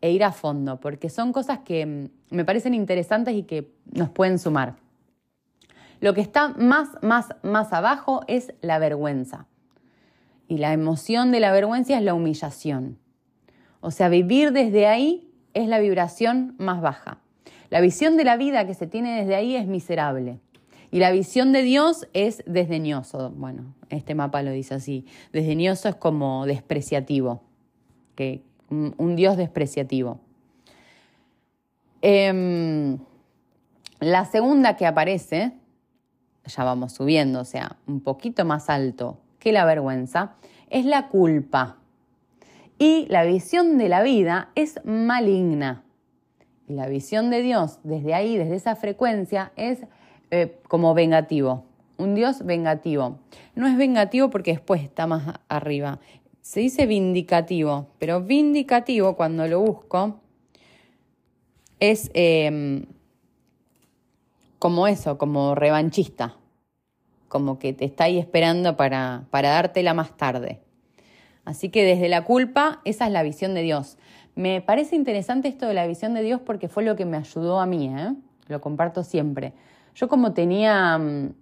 e 0.00 0.12
ir 0.12 0.24
a 0.24 0.32
fondo, 0.32 0.80
porque 0.80 1.10
son 1.10 1.34
cosas 1.34 1.58
que 1.66 1.84
mm, 1.84 2.34
me 2.34 2.46
parecen 2.46 2.72
interesantes 2.72 3.34
y 3.34 3.42
que 3.42 3.70
nos 3.92 4.08
pueden 4.08 4.38
sumar. 4.38 4.76
Lo 6.00 6.14
que 6.14 6.22
está 6.22 6.48
más, 6.48 6.88
más, 7.02 7.34
más 7.42 7.74
abajo 7.74 8.22
es 8.26 8.54
la 8.62 8.78
vergüenza. 8.78 9.46
Y 10.48 10.56
la 10.56 10.72
emoción 10.72 11.30
de 11.30 11.40
la 11.40 11.52
vergüenza 11.52 11.94
es 11.94 12.02
la 12.02 12.14
humillación. 12.14 12.98
O 13.82 13.90
sea, 13.90 14.08
vivir 14.08 14.52
desde 14.52 14.86
ahí 14.86 15.30
es 15.52 15.68
la 15.68 15.78
vibración 15.78 16.54
más 16.56 16.80
baja. 16.80 17.18
La 17.70 17.80
visión 17.80 18.16
de 18.16 18.24
la 18.24 18.36
vida 18.36 18.66
que 18.66 18.74
se 18.74 18.86
tiene 18.86 19.20
desde 19.20 19.34
ahí 19.34 19.56
es 19.56 19.66
miserable. 19.66 20.38
Y 20.90 20.98
la 20.98 21.10
visión 21.10 21.52
de 21.52 21.62
Dios 21.62 22.08
es 22.12 22.42
desdeñoso. 22.46 23.30
Bueno, 23.30 23.74
este 23.88 24.14
mapa 24.14 24.42
lo 24.42 24.50
dice 24.52 24.74
así. 24.74 25.04
Desdeñoso 25.32 25.88
es 25.88 25.96
como 25.96 26.46
despreciativo. 26.46 27.42
que 28.14 28.42
un, 28.70 29.16
Dios 29.16 29.36
despreciativo. 29.36 30.20
Em, 32.02 32.98
la 34.00 34.24
segunda 34.24 34.76
que 34.76 34.86
aparece 34.86 35.52
ya 36.46 36.64
vamos 36.64 36.92
subiendo, 36.92 37.40
o 37.40 37.44
sea, 37.44 37.76
un 37.86 38.00
poquito 38.00 38.44
más 38.44 38.70
alto 38.70 39.18
que 39.38 39.52
la 39.52 39.64
vergüenza, 39.64 40.34
es 40.70 40.84
la 40.84 41.08
culpa. 41.08 41.78
Y 42.78 43.06
la 43.08 43.24
visión 43.24 43.78
de 43.78 43.88
la 43.88 44.02
vida 44.02 44.50
es 44.54 44.80
maligna. 44.84 45.82
Y 46.68 46.74
la 46.74 46.88
visión 46.88 47.30
de 47.30 47.42
Dios 47.42 47.78
desde 47.84 48.14
ahí, 48.14 48.36
desde 48.36 48.56
esa 48.56 48.76
frecuencia, 48.76 49.52
es 49.56 49.80
eh, 50.30 50.58
como 50.68 50.94
vengativo. 50.94 51.64
Un 51.96 52.14
Dios 52.14 52.44
vengativo. 52.44 53.18
No 53.54 53.66
es 53.66 53.76
vengativo 53.76 54.30
porque 54.30 54.52
después 54.52 54.82
está 54.82 55.06
más 55.06 55.38
arriba. 55.48 56.00
Se 56.42 56.60
dice 56.60 56.86
vindicativo, 56.86 57.88
pero 57.98 58.20
vindicativo 58.20 59.16
cuando 59.16 59.46
lo 59.46 59.60
busco 59.60 60.20
es 61.80 62.10
em, 62.14 62.84
como 64.58 64.86
eso, 64.86 65.18
como 65.18 65.54
revanchista, 65.54 66.36
como 67.28 67.58
que 67.58 67.72
te 67.72 67.84
está 67.84 68.04
ahí 68.04 68.18
esperando 68.18 68.76
para, 68.76 69.24
para 69.30 69.50
dártela 69.50 69.94
más 69.94 70.16
tarde. 70.16 70.60
Así 71.44 71.68
que 71.68 71.84
desde 71.84 72.08
la 72.08 72.24
culpa, 72.24 72.80
esa 72.84 73.06
es 73.06 73.12
la 73.12 73.22
visión 73.22 73.54
de 73.54 73.62
Dios. 73.62 73.96
Me 74.36 74.60
parece 74.60 74.96
interesante 74.96 75.48
esto 75.48 75.66
de 75.66 75.72
la 75.72 75.86
visión 75.86 76.12
de 76.12 76.22
Dios 76.22 76.42
porque 76.42 76.68
fue 76.68 76.84
lo 76.84 76.94
que 76.94 77.06
me 77.06 77.16
ayudó 77.16 77.58
a 77.58 77.66
mí, 77.66 77.88
¿eh? 77.88 78.14
lo 78.48 78.60
comparto 78.60 79.02
siempre. 79.02 79.54
Yo 79.94 80.08
como 80.08 80.34
tenía 80.34 80.98
mm, 80.98 81.34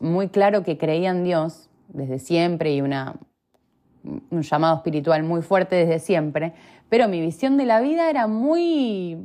muy 0.00 0.28
claro 0.28 0.64
que 0.64 0.76
creía 0.76 1.10
en 1.10 1.22
Dios 1.22 1.70
desde 1.88 2.18
siempre 2.18 2.74
y 2.74 2.80
una, 2.80 3.14
un 4.02 4.42
llamado 4.42 4.76
espiritual 4.76 5.22
muy 5.22 5.42
fuerte 5.42 5.76
desde 5.76 6.00
siempre, 6.00 6.54
pero 6.88 7.08
mi 7.08 7.20
visión 7.20 7.56
de 7.56 7.66
la 7.66 7.80
vida 7.80 8.10
era 8.10 8.26
muy 8.26 9.16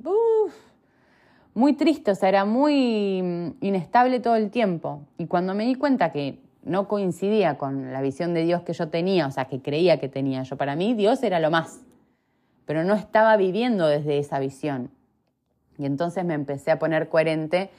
muy 1.56 1.74
triste, 1.74 2.12
o 2.12 2.16
sea, 2.16 2.30
era 2.30 2.46
muy 2.46 3.22
mm, 3.24 3.66
inestable 3.66 4.20
todo 4.20 4.36
el 4.36 4.52
tiempo. 4.52 5.02
Y 5.18 5.26
cuando 5.26 5.56
me 5.56 5.66
di 5.66 5.74
cuenta 5.74 6.12
que 6.12 6.40
no 6.64 6.88
coincidía 6.88 7.58
con 7.58 7.92
la 7.92 8.02
visión 8.02 8.36
de 8.36 8.44
Dios 8.44 8.62
que 8.62 8.74
yo 8.74 8.90
tenía, 8.90 9.26
o 9.26 9.32
sea, 9.32 9.46
que 9.46 9.62
creía 9.62 10.00
que 10.00 10.10
tenía 10.10 10.44
yo, 10.44 10.58
para 10.58 10.76
mí 10.76 10.94
Dios 10.94 11.24
era 11.24 11.40
lo 11.40 11.50
más, 11.50 11.82
pero 12.70 12.84
no 12.84 12.94
estaba 12.94 13.36
viviendo 13.36 13.88
desde 13.88 14.20
esa 14.20 14.38
visión. 14.38 14.92
Y 15.80 15.88
entonces 15.88 16.24
me 16.24 16.36
empecé 16.36 16.70
a 16.70 16.78
poner 16.78 17.10
coherente 17.10 17.72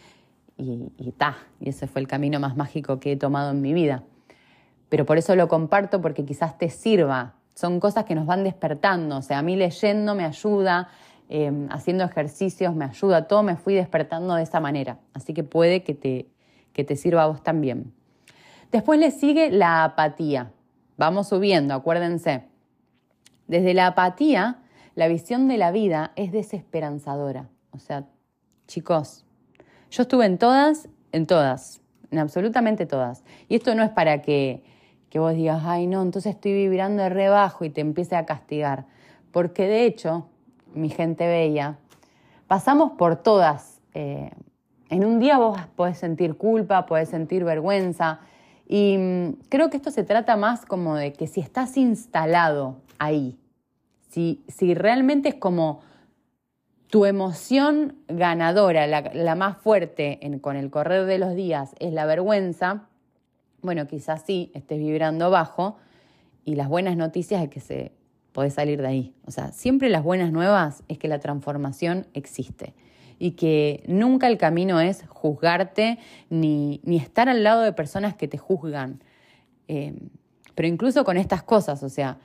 y, 0.56 1.12
ta, 1.12 1.36
y 1.60 1.68
ese 1.68 1.86
fue 1.86 2.00
el 2.00 2.08
camino 2.08 2.40
más 2.40 2.56
mágico 2.56 2.98
que 2.98 3.12
he 3.12 3.16
tomado 3.16 3.52
en 3.52 3.60
mi 3.60 3.72
vida. 3.72 4.02
Pero 4.88 5.06
por 5.06 5.18
eso 5.18 5.36
lo 5.36 5.46
comparto 5.46 6.00
porque 6.02 6.24
quizás 6.24 6.58
te 6.58 6.70
sirva. 6.70 7.36
Son 7.54 7.78
cosas 7.78 8.04
que 8.04 8.16
nos 8.16 8.26
van 8.26 8.42
despertando, 8.42 9.18
o 9.18 9.22
sea, 9.22 9.38
a 9.38 9.42
mí 9.42 9.54
leyendo 9.54 10.16
me 10.16 10.24
ayuda, 10.24 10.88
Em, 11.32 11.68
haciendo 11.70 12.02
ejercicios, 12.02 12.74
me 12.74 12.84
ayuda, 12.84 13.28
todo 13.28 13.44
me 13.44 13.54
fui 13.54 13.72
despertando 13.72 14.34
de 14.34 14.42
esa 14.42 14.58
manera. 14.58 14.98
Así 15.14 15.32
que 15.32 15.44
puede 15.44 15.84
que 15.84 15.94
te, 15.94 16.26
que 16.72 16.82
te 16.82 16.96
sirva 16.96 17.22
a 17.22 17.26
vos 17.28 17.40
también. 17.40 17.94
Después 18.72 18.98
le 18.98 19.12
sigue 19.12 19.52
la 19.52 19.84
apatía. 19.84 20.50
Vamos 20.96 21.28
subiendo, 21.28 21.74
acuérdense. 21.74 22.48
Desde 23.46 23.74
la 23.74 23.86
apatía, 23.86 24.59
la 25.00 25.08
visión 25.08 25.48
de 25.48 25.56
la 25.56 25.70
vida 25.70 26.12
es 26.14 26.30
desesperanzadora. 26.30 27.48
O 27.70 27.78
sea, 27.78 28.04
chicos, 28.66 29.24
yo 29.90 30.02
estuve 30.02 30.26
en 30.26 30.36
todas, 30.36 30.90
en 31.12 31.26
todas, 31.26 31.80
en 32.10 32.18
absolutamente 32.18 32.84
todas. 32.84 33.24
Y 33.48 33.56
esto 33.56 33.74
no 33.74 33.82
es 33.82 33.88
para 33.88 34.20
que, 34.20 34.62
que 35.08 35.18
vos 35.18 35.32
digas, 35.32 35.62
ay 35.64 35.86
no, 35.86 36.02
entonces 36.02 36.34
estoy 36.34 36.52
vibrando 36.52 37.02
de 37.02 37.08
rebajo 37.08 37.64
y 37.64 37.70
te 37.70 37.80
empiece 37.80 38.14
a 38.14 38.26
castigar. 38.26 38.84
Porque 39.32 39.66
de 39.66 39.86
hecho, 39.86 40.26
mi 40.74 40.90
gente 40.90 41.26
bella, 41.26 41.78
pasamos 42.46 42.92
por 42.98 43.16
todas. 43.16 43.80
Eh, 43.94 44.30
en 44.90 45.06
un 45.06 45.18
día 45.18 45.38
vos 45.38 45.58
podés 45.76 45.96
sentir 45.96 46.36
culpa, 46.36 46.84
podés 46.84 47.08
sentir 47.08 47.44
vergüenza. 47.44 48.20
Y 48.68 48.98
mm, 48.98 49.30
creo 49.48 49.70
que 49.70 49.78
esto 49.78 49.90
se 49.90 50.04
trata 50.04 50.36
más 50.36 50.66
como 50.66 50.94
de 50.94 51.14
que 51.14 51.26
si 51.26 51.40
estás 51.40 51.78
instalado 51.78 52.76
ahí, 52.98 53.39
si, 54.10 54.42
si 54.48 54.74
realmente 54.74 55.30
es 55.30 55.34
como 55.36 55.80
tu 56.88 57.06
emoción 57.06 57.94
ganadora, 58.08 58.86
la, 58.88 59.34
más 59.36 59.58
fuerte 59.58 60.18
con 60.40 60.56
el 60.56 60.70
correr 60.70 61.06
de 61.06 61.18
los 61.18 61.36
días 61.36 61.74
es 61.78 61.92
la 61.92 62.04
vergüenza, 62.04 62.88
bueno, 63.62 63.86
quizás 63.86 64.22
sí 64.26 64.50
estés 64.54 64.80
vibrando 64.80 65.30
bajo 65.30 65.76
y 66.44 66.56
las 66.56 66.68
buenas 66.68 66.96
noticias 66.96 67.42
es 67.42 67.48
que 67.48 67.60
se 67.60 67.92
podés 68.32 68.54
salir 68.54 68.80
de 68.82 68.88
ahí. 68.88 69.14
O 69.26 69.30
sea, 69.30 69.52
siempre 69.52 69.88
las 69.88 70.02
buenas 70.02 70.32
nuevas 70.32 70.82
es 70.88 70.98
que 70.98 71.06
la 71.06 71.20
transformación 71.20 72.06
existe 72.12 72.74
y 73.20 73.32
que 73.32 73.84
nunca 73.86 74.26
el 74.26 74.38
camino 74.38 74.80
es 74.80 75.04
juzgarte 75.08 75.98
ni, 76.28 76.80
ni 76.82 76.96
estar 76.96 77.28
al 77.28 77.44
lado 77.44 77.62
de 77.62 77.72
personas 77.72 78.16
que 78.16 78.26
te 78.26 78.38
juzgan. 78.38 79.00
Eh, 79.68 79.94
pero 80.56 80.66
incluso 80.66 81.04
con 81.04 81.16
estas 81.16 81.44
cosas, 81.44 81.84
o 81.84 81.88
sea, 81.88 82.18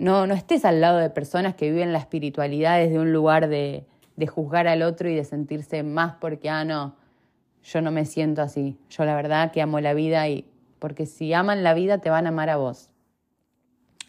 no, 0.00 0.26
no 0.26 0.34
estés 0.34 0.64
al 0.64 0.80
lado 0.80 0.98
de 0.98 1.10
personas 1.10 1.54
que 1.54 1.70
viven 1.70 1.92
la 1.92 1.98
espiritualidad 1.98 2.78
desde 2.78 2.98
un 2.98 3.12
lugar 3.12 3.48
de, 3.48 3.86
de 4.16 4.26
juzgar 4.26 4.66
al 4.66 4.82
otro 4.82 5.08
y 5.08 5.14
de 5.14 5.24
sentirse 5.24 5.82
más 5.82 6.14
porque, 6.20 6.50
ah, 6.50 6.64
no, 6.64 6.96
yo 7.62 7.80
no 7.80 7.90
me 7.90 8.04
siento 8.04 8.42
así. 8.42 8.76
Yo 8.90 9.04
la 9.04 9.14
verdad 9.14 9.52
que 9.52 9.62
amo 9.62 9.80
la 9.80 9.94
vida 9.94 10.28
y 10.28 10.46
porque 10.78 11.06
si 11.06 11.32
aman 11.32 11.62
la 11.62 11.74
vida 11.74 11.98
te 11.98 12.10
van 12.10 12.26
a 12.26 12.30
amar 12.30 12.50
a 12.50 12.56
vos. 12.56 12.90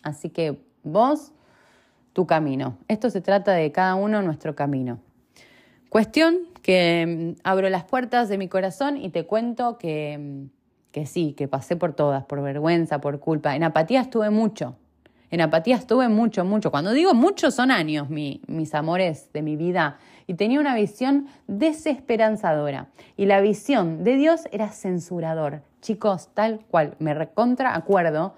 Así 0.01 0.29
que 0.29 0.57
Vos, 0.83 1.31
tu 2.13 2.25
camino. 2.25 2.77
Esto 2.88 3.10
se 3.10 3.21
trata 3.21 3.53
de 3.53 3.71
cada 3.71 3.95
uno 3.95 4.21
nuestro 4.21 4.55
camino. 4.55 5.00
Cuestión 5.89 6.39
que 6.62 7.36
mm, 7.38 7.41
abro 7.43 7.69
las 7.69 7.83
puertas 7.83 8.29
de 8.29 8.38
mi 8.38 8.48
corazón 8.48 8.98
y 8.98 9.10
te 9.10 9.25
cuento 9.25 9.77
que, 9.77 10.17
mm, 10.17 10.91
que 10.91 11.05
sí, 11.05 11.33
que 11.33 11.48
pasé 11.48 11.75
por 11.75 11.93
todas, 11.93 12.25
por 12.25 12.41
vergüenza, 12.41 13.00
por 13.00 13.19
culpa. 13.19 13.55
En 13.55 13.63
apatía 13.63 14.01
estuve 14.01 14.29
mucho. 14.29 14.75
En 15.31 15.39
apatía 15.39 15.77
estuve 15.77 16.09
mucho, 16.09 16.43
mucho. 16.43 16.71
Cuando 16.71 16.91
digo 16.91 17.13
mucho 17.13 17.51
son 17.51 17.71
años 17.71 18.09
mis 18.09 18.75
amores 18.75 19.31
de 19.31 19.41
mi 19.41 19.55
vida. 19.55 19.97
Y 20.27 20.35
tenía 20.35 20.59
una 20.59 20.75
visión 20.75 21.27
desesperanzadora. 21.47 22.89
Y 23.17 23.25
la 23.25 23.39
visión 23.41 24.03
de 24.03 24.17
Dios 24.17 24.41
era 24.51 24.69
censurador. 24.69 25.63
Chicos, 25.81 26.29
tal 26.33 26.59
cual, 26.69 26.95
me 27.00 27.13
recontra 27.13 27.75
acuerdo 27.75 28.35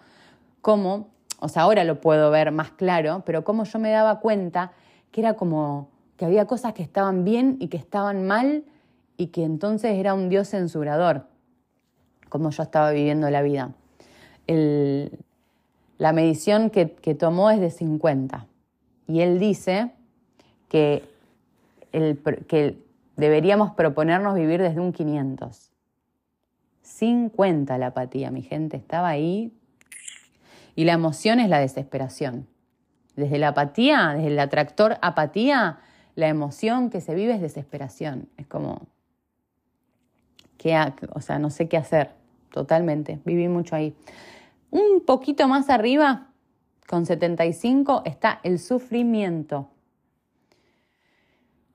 cómo, 0.61 1.09
o 1.39 1.49
sea, 1.49 1.63
ahora 1.63 1.83
lo 1.83 1.99
puedo 1.99 2.31
ver 2.31 2.51
más 2.51 2.71
claro, 2.71 3.23
pero 3.25 3.43
cómo 3.43 3.65
yo 3.65 3.79
me 3.79 3.89
daba 3.89 4.19
cuenta 4.19 4.71
que 5.11 5.21
era 5.21 5.33
como 5.33 5.89
que 6.15 6.25
había 6.25 6.45
cosas 6.45 6.73
que 6.73 6.83
estaban 6.83 7.25
bien 7.25 7.57
y 7.59 7.67
que 7.67 7.77
estaban 7.77 8.25
mal 8.25 8.63
y 9.17 9.27
que 9.27 9.43
entonces 9.43 9.97
era 9.97 10.13
un 10.13 10.29
Dios 10.29 10.49
censurador, 10.49 11.27
como 12.29 12.51
yo 12.51 12.63
estaba 12.63 12.91
viviendo 12.91 13.29
la 13.29 13.41
vida. 13.41 13.71
La 16.03 16.11
medición 16.11 16.69
que, 16.69 16.85
tomó 17.17 17.49
es 17.49 17.61
de 17.61 17.71
50 17.71 18.45
y 19.07 19.21
él 19.21 19.39
dice 19.39 19.91
que, 20.67 21.01
que 22.49 22.77
deberíamos 23.15 23.71
proponernos 23.71 24.35
vivir 24.35 24.61
desde 24.61 24.81
un 24.81 24.91
500. 24.91 25.71
50 26.81 27.77
la 27.77 27.87
apatía, 27.87 28.31
mi 28.31 28.41
gente, 28.41 28.75
estaba 28.75 29.07
ahí. 29.07 29.53
Y 30.75 30.83
la 30.83 30.91
emoción 30.91 31.39
es 31.39 31.47
la 31.47 31.59
desesperación. 31.59 32.47
Desde 33.15 33.37
la 33.37 33.47
apatía, 33.47 34.09
desde 34.13 34.27
el 34.27 34.39
atractor 34.39 34.97
apatía, 35.01 35.79
la 36.15 36.27
emoción 36.27 36.89
que 36.89 36.99
se 36.99 37.15
vive 37.15 37.33
es 37.35 37.39
desesperación. 37.39 38.27
Es 38.35 38.45
como, 38.45 38.87
¿qué 40.57 40.77
o 41.13 41.21
sea, 41.21 41.39
no 41.39 41.49
sé 41.49 41.69
qué 41.69 41.77
hacer, 41.77 42.11
totalmente. 42.51 43.21
Viví 43.23 43.47
mucho 43.47 43.77
ahí. 43.77 43.95
Un 44.73 45.01
poquito 45.05 45.47
más 45.47 45.69
arriba, 45.69 46.31
con 46.87 47.05
75, 47.05 48.01
está 48.05 48.39
el 48.41 48.57
sufrimiento. 48.57 49.69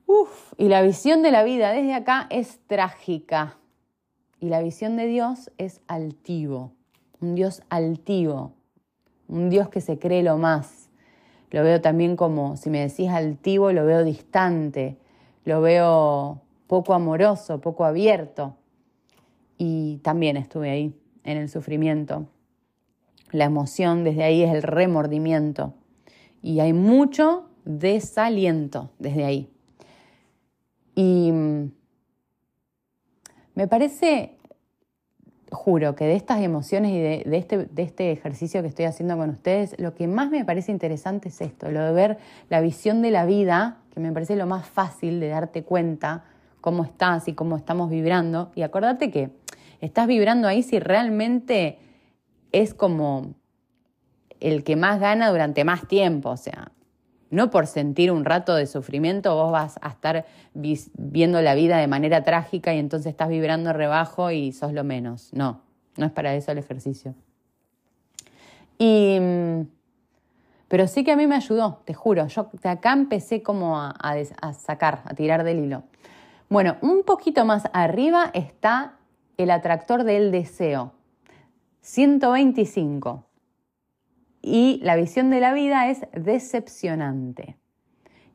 Uf, 0.05 0.53
y 0.57 0.67
la 0.67 0.83
visión 0.83 1.23
de 1.23 1.31
la 1.31 1.45
vida 1.45 1.71
desde 1.71 1.95
acá 1.95 2.27
es 2.29 2.59
trágica. 2.67 3.57
Y 4.41 4.49
la 4.49 4.61
visión 4.63 4.97
de 4.97 5.07
Dios 5.07 5.53
es 5.59 5.81
altivo, 5.87 6.73
un 7.21 7.37
Dios 7.37 7.63
altivo, 7.69 8.55
un 9.29 9.49
Dios 9.49 9.69
que 9.69 9.81
se 9.81 10.01
cree 10.01 10.25
lo 10.25 10.37
más. 10.37 10.91
Lo 11.53 11.63
veo 11.63 11.81
también 11.81 12.17
como, 12.17 12.57
si 12.57 12.69
me 12.69 12.81
decís 12.81 13.11
altivo, 13.11 13.71
lo 13.71 13.87
veo 13.87 14.03
distante, 14.03 14.99
lo 15.45 15.61
veo 15.61 16.43
poco 16.67 16.95
amoroso, 16.95 17.61
poco 17.61 17.85
abierto. 17.85 18.57
Y 19.57 19.99
también 19.99 20.37
estuve 20.37 20.71
ahí, 20.71 21.01
en 21.23 21.39
el 21.39 21.49
sufrimiento. 21.49 22.27
La 23.31 23.45
emoción 23.45 24.05
desde 24.05 24.25
ahí 24.25 24.43
es 24.43 24.55
el 24.55 24.63
remordimiento. 24.63 25.75
Y 26.43 26.61
hay 26.61 26.73
mucho 26.73 27.49
desaliento 27.65 28.91
desde 28.99 29.25
ahí. 29.25 29.51
Y 30.95 31.31
mm, 31.31 31.71
me 33.55 33.69
parece, 33.69 34.37
juro, 35.51 35.95
que 35.95 36.07
de 36.07 36.17
estas 36.17 36.41
emociones 36.43 36.93
y 36.93 36.99
de, 36.99 37.37
este, 37.37 37.67
de, 37.67 37.83
este, 37.83 38.11
ejercicio 38.11 38.63
que 38.63 38.69
estoy 38.69 38.87
haciendo 38.87 39.17
con 39.17 39.31
ustedes, 39.31 39.79
lo 39.79 39.95
que 39.95 40.09
más 40.09 40.31
me 40.31 40.45
parece 40.45 40.73
interesante 40.73 41.29
es 41.29 41.41
esto, 41.41 41.71
lo 41.71 41.85
de 41.85 41.93
ver 41.93 42.19
la 42.49 42.61
visión 42.61 43.03
de 43.03 43.11
la 43.11 43.27
vida, 43.27 43.79
que 43.93 44.01
me 44.01 44.13
parece 44.13 44.35
lo 44.37 44.47
más 44.47 44.67
fácil 44.67 45.21
de 45.21 45.29
darte 45.29 45.63
cuenta 45.63 46.25
cómo 46.61 46.85
estás 46.85 47.29
y 47.29 47.35
cómo 47.35 47.57
estamos 47.57 47.91
vibrando. 47.91 48.51
Y 48.55 48.63
acordate 48.63 49.11
que 49.11 49.31
estás 49.81 50.07
vibrando 50.07 50.49
ahí 50.49 50.63
si 50.63 50.79
realmente 50.79 51.79
es 52.53 52.75
como 52.75 53.35
el 54.41 54.65
que 54.65 54.77
más 54.77 55.01
gana 55.01 55.31
durante 55.31 55.65
más 55.65 55.87
tiempo, 55.87 56.31
o 56.31 56.37
sea, 56.37 56.73
no 57.31 57.51
por 57.51 57.67
sentir 57.67 58.11
un 58.11 58.25
rato 58.25 58.55
de 58.55 58.67
sufrimiento 58.67 59.35
vos 59.35 59.53
vas 59.53 59.79
a 59.83 59.89
estar 59.89 60.25
viendo 60.55 61.43
la 61.43 61.55
vida 61.55 61.79
de 61.79 61.87
manera 61.87 62.23
trágica 62.23 62.75
y 62.75 62.79
entonces 62.79 63.11
estás 63.11 63.29
vibrando 63.29 63.73
rebajo 63.73 64.31
y 64.31 64.53
sos 64.53 64.73
lo 64.73 64.85
menos. 64.85 65.33
No, 65.35 65.61
no 65.97 66.07
es 66.07 66.13
para 66.13 66.35
eso 66.35 66.53
el 66.53 66.59
ejercicio. 66.59 67.15
Y, 68.79 69.19
pero 70.69 70.87
sí 70.87 71.05
que 71.05 71.13
a 71.13 71.17
mí 71.17 71.27
me 71.27 71.35
ayudó, 71.35 71.83
te 71.85 71.93
juro. 71.93 72.27
Yo 72.29 72.51
acá 72.65 72.93
empecé 72.93 73.43
como 73.43 73.79
a 73.79 73.95
sacar, 74.55 75.03
a 75.05 75.15
tirar 75.15 75.45
del 75.45 75.65
hilo. 75.65 75.83
Bueno, 76.49 76.77
un 76.81 77.03
poquito 77.03 77.45
más 77.45 77.65
arriba 77.75 78.31
está 78.33 78.95
el 79.37 79.51
atractor 79.51 80.05
del 80.05 80.31
deseo. 80.33 80.93
125 81.89 83.25
y 84.43 84.79
la 84.83 84.95
visión 84.95 85.31
de 85.31 85.41
la 85.41 85.55
vida 85.55 85.89
es 85.89 86.03
decepcionante. 86.13 87.57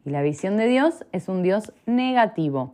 Y 0.04 0.10
la 0.10 0.24
visión 0.24 0.58
de 0.58 0.68
Dios 0.68 1.06
es 1.12 1.28
un 1.30 1.44
Dios 1.44 1.72
negativo. 1.86 2.74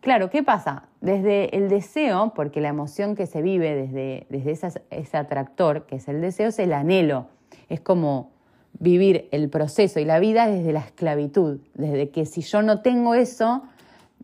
Claro, 0.00 0.28
¿qué 0.28 0.42
pasa? 0.42 0.88
Desde 1.00 1.56
el 1.56 1.68
deseo, 1.68 2.32
porque 2.34 2.60
la 2.60 2.66
emoción 2.66 3.14
que 3.14 3.26
se 3.26 3.42
vive 3.42 3.76
desde, 3.76 4.26
desde 4.28 4.70
ese 4.90 5.16
atractor, 5.16 5.86
que 5.86 5.96
es 5.96 6.08
el 6.08 6.20
deseo, 6.20 6.48
es 6.48 6.58
el 6.58 6.72
anhelo. 6.72 7.28
Es 7.68 7.80
como 7.80 8.32
vivir 8.80 9.28
el 9.30 9.48
proceso 9.48 10.00
y 10.00 10.04
la 10.04 10.18
vida 10.18 10.48
desde 10.48 10.72
la 10.72 10.80
esclavitud, 10.80 11.60
desde 11.74 12.10
que 12.10 12.26
si 12.26 12.40
yo 12.40 12.60
no 12.60 12.82
tengo 12.82 13.14
eso, 13.14 13.62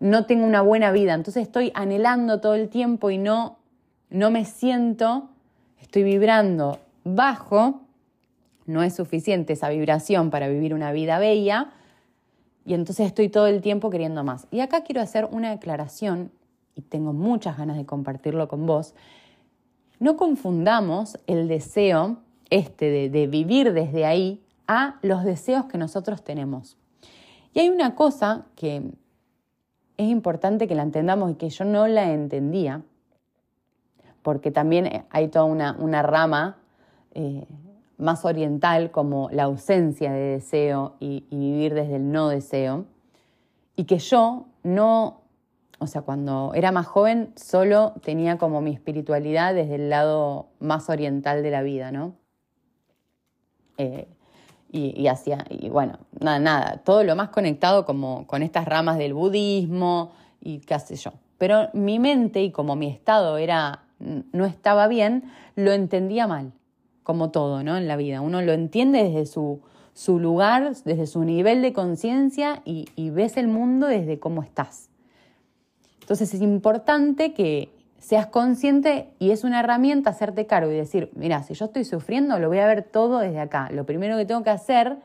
no 0.01 0.27
tengo 0.27 0.44
una 0.44 0.61
buena 0.61 0.90
vida. 0.90 1.14
Entonces 1.14 1.44
estoy 1.44 1.70
anhelando 1.77 2.40
todo 2.40 2.57
el 2.57 2.68
tiempo 2.68 3.11
y 3.11 3.18
no, 3.18 3.61
no 4.11 4.33
me 4.33 4.44
siento, 4.44 5.32
estoy 5.83 6.05
vibrando 6.05 6.79
bajo 7.05 7.83
no 8.66 8.83
es 8.83 8.95
suficiente 8.95 9.53
esa 9.53 9.68
vibración 9.68 10.31
para 10.31 10.49
vivir 10.49 10.73
una 10.73 10.92
vida 10.92 11.18
bella 11.18 11.73
y 12.64 12.75
entonces 12.75 13.07
estoy 13.07 13.29
todo 13.29 13.49
el 13.49 13.61
tiempo 13.61 13.90
queriendo 13.90 14.23
más. 14.23 14.47
Y 14.51 14.61
acá 14.61 14.85
quiero 14.85 15.01
hacer 15.01 15.29
una 15.31 15.51
declaración 15.51 16.31
y 16.77 16.83
tengo 16.83 17.12
muchas 17.12 17.59
ganas 17.59 17.77
de 17.77 17.85
compartirlo 17.85 18.47
con 18.49 18.66
vos. 18.66 18.95
No 19.99 20.16
confundamos 20.16 21.18
el 21.27 21.49
deseo 21.49 22.18
este 22.51 22.90
de, 22.90 23.11
de 23.11 23.27
vivir 23.27 23.73
desde 23.73 24.07
ahí 24.07 24.40
a 24.68 24.99
los 25.03 25.25
deseos 25.25 25.66
que 25.66 25.79
nosotros 25.79 26.23
tenemos. 26.23 26.77
Y 27.53 27.61
hay 27.61 27.68
una 27.68 27.97
cosa 27.97 28.47
que 28.55 28.92
es 29.97 30.09
importante 30.09 30.68
que 30.68 30.75
la 30.75 30.83
entendamos 30.83 31.33
y 31.33 31.35
que 31.35 31.51
yo 31.51 31.64
no 31.64 31.88
la 31.88 32.12
entendía, 32.12 32.83
porque 34.23 34.51
también 34.51 35.05
hay 35.11 35.29
toda 35.29 35.45
una, 35.45 36.03
rama 36.03 36.59
eh, 37.15 37.47
más 37.99 38.25
oriental 38.25 38.91
como 38.91 39.29
la 39.31 39.45
ausencia 39.45 40.13
de 40.13 40.21
deseo 40.21 40.95
y, 41.01 41.25
vivir 41.31 41.75
desde 41.75 41.97
el 41.97 42.11
no 42.11 42.29
deseo, 42.29 42.87
y 43.77 43.85
que 43.85 43.99
yo 43.99 44.47
no, 44.63 45.23
o 45.79 45.87
sea, 45.87 46.03
cuando 46.03 46.53
era 46.55 46.73
más 46.73 46.87
joven 46.87 47.33
solo 47.37 47.95
tenía 48.03 48.39
como 48.39 48.61
mi 48.61 48.73
espiritualidad 48.73 49.55
desde 49.55 49.77
el 49.77 49.91
lado 49.91 50.47
más 50.61 50.89
oriental 50.89 51.43
de 51.43 51.51
la 51.51 51.63
vida, 51.63 51.91
¿no? 51.91 52.15
Eh, 53.79 54.07
y, 54.75 55.07
hacía, 55.07 55.45
y 55.51 55.69
bueno, 55.69 55.99
nada, 56.19 56.39
nada, 56.39 56.81
todo 56.83 57.05
lo 57.05 57.15
más 57.15 57.29
conectado 57.29 57.85
como 57.85 58.27
con 58.27 58.43
estas 58.43 58.65
ramas 58.65 58.97
del 58.97 59.13
budismo 59.13 60.13
y 60.41 60.61
qué 60.61 60.79
sé 60.79 60.97
yo. 60.97 61.13
Pero 61.37 61.69
mi 61.75 61.99
mente 61.99 62.43
y 62.43 62.53
como 62.53 62.75
mi 62.75 62.89
estado 62.89 63.37
era, 63.37 63.82
no 64.33 64.45
estaba 64.45 64.88
bien, 64.88 65.25
lo 65.57 65.73
entendía 65.73 66.27
mal 66.27 66.53
como 67.03 67.31
todo, 67.31 67.62
¿no? 67.62 67.77
En 67.77 67.88
la 67.88 67.97
vida. 67.97 68.21
Uno 68.21 68.43
lo 68.43 68.53
entiende 68.53 69.03
desde 69.03 69.27
su, 69.27 69.61
su 69.95 70.19
lugar, 70.19 70.75
desde 70.85 71.07
su 71.07 71.25
nivel 71.25 71.62
de 71.62 71.73
conciencia 71.73 72.62
y, 72.65 73.11
ves 73.11 73.37
el 73.37 73.49
mundo 73.49 73.87
desde 73.87 74.19
cómo 74.19 74.43
estás. 74.43 74.88
Entonces 76.01 76.35
es 76.35 76.41
importante 76.41 77.35
que 77.35 77.71
seas 77.99 78.27
consciente 78.27 79.11
y 79.19 79.31
es 79.31 79.45
una 79.45 79.61
herramienta 79.61 80.11
hacerte 80.11 80.47
cargo 80.47 80.73
y 80.73 80.77
decir, 80.77 81.11
mira, 81.15 81.43
si 81.43 81.55
yo 81.55 81.67
estoy 81.67 81.85
sufriendo, 81.85 82.38
lo 82.38 82.49
voy 82.49 82.59
a 82.59 82.67
ver 82.67 82.83
todo 82.83 83.19
desde 83.19 83.41
acá. 83.41 83.69
Lo 83.71 83.87
primero 83.87 84.17
que 84.17 84.25
tengo 84.25 84.43
que 84.43 84.51
hacer 84.51 84.99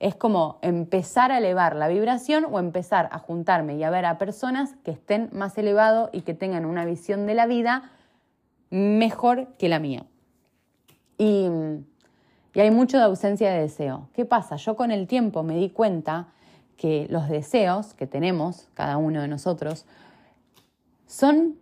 es 0.00 0.14
como 0.14 0.58
empezar 0.62 1.32
a 1.32 1.38
elevar 1.38 1.74
la 1.74 1.88
vibración 1.88 2.46
o 2.50 2.58
empezar 2.58 3.08
a 3.12 3.18
juntarme 3.18 3.76
y 3.76 3.82
a 3.82 3.90
ver 3.90 4.06
a 4.06 4.16
personas 4.16 4.74
que 4.84 4.92
estén 4.92 5.28
más 5.32 5.58
elevados 5.58 6.08
y 6.12 6.22
que 6.22 6.34
tengan 6.34 6.64
una 6.64 6.84
visión 6.84 7.26
de 7.26 7.34
la 7.34 7.46
vida 7.46 7.90
mejor 8.70 9.48
que 9.58 9.68
la 9.68 9.78
mía. 9.78 10.06
Y, 11.16 11.48
hay 12.54 12.70
mucho 12.72 12.98
de 12.98 13.04
ausencia 13.04 13.52
de 13.52 13.60
deseo. 13.60 14.08
¿Qué 14.14 14.24
pasa? 14.24 14.56
Yo 14.56 14.74
con 14.74 14.90
el 14.90 15.06
tiempo 15.06 15.44
me 15.44 15.56
di 15.56 15.70
cuenta 15.70 16.28
que 16.76 17.06
los 17.08 17.28
deseos 17.28 17.94
que 17.94 18.08
tenemos, 18.08 18.68
cada 18.74 18.96
uno 18.96 19.22
de 19.22 19.28
nosotros, 19.28 19.86
son 21.06 21.56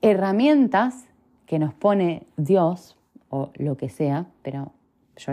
herramientas 0.00 1.04
que 1.44 1.58
nos 1.58 1.74
pone 1.74 2.26
Dios 2.38 2.96
o 3.28 3.50
lo 3.56 3.76
que 3.76 3.90
sea, 3.90 4.26
pero 4.42 4.72
yo 5.16 5.32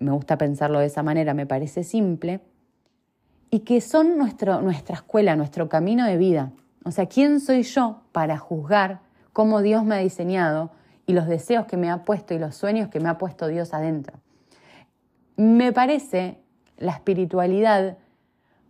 me 0.00 0.10
gusta 0.10 0.36
pensarlo 0.36 0.80
de 0.80 0.86
esa 0.86 1.04
manera, 1.04 1.32
me 1.32 1.46
parece 1.46 1.84
simple, 1.84 2.40
y 3.50 3.60
que 3.60 3.80
son 3.80 4.18
nuestro, 4.18 4.62
nuestra 4.62 4.96
escuela, 4.96 5.36
nuestro 5.36 5.68
camino 5.68 6.06
de 6.06 6.16
vida. 6.16 6.50
O 6.84 6.90
sea, 6.90 7.06
¿quién 7.06 7.40
soy 7.40 7.62
yo 7.62 8.00
para 8.10 8.36
juzgar 8.36 9.03
cómo 9.34 9.60
Dios 9.60 9.84
me 9.84 9.96
ha 9.96 9.98
diseñado 9.98 10.70
y 11.06 11.12
los 11.12 11.26
deseos 11.26 11.66
que 11.66 11.76
me 11.76 11.90
ha 11.90 12.04
puesto 12.04 12.32
y 12.32 12.38
los 12.38 12.54
sueños 12.54 12.88
que 12.88 13.00
me 13.00 13.10
ha 13.10 13.18
puesto 13.18 13.48
Dios 13.48 13.74
adentro. 13.74 14.16
Me 15.36 15.72
parece 15.72 16.38
la 16.78 16.92
espiritualidad 16.92 17.98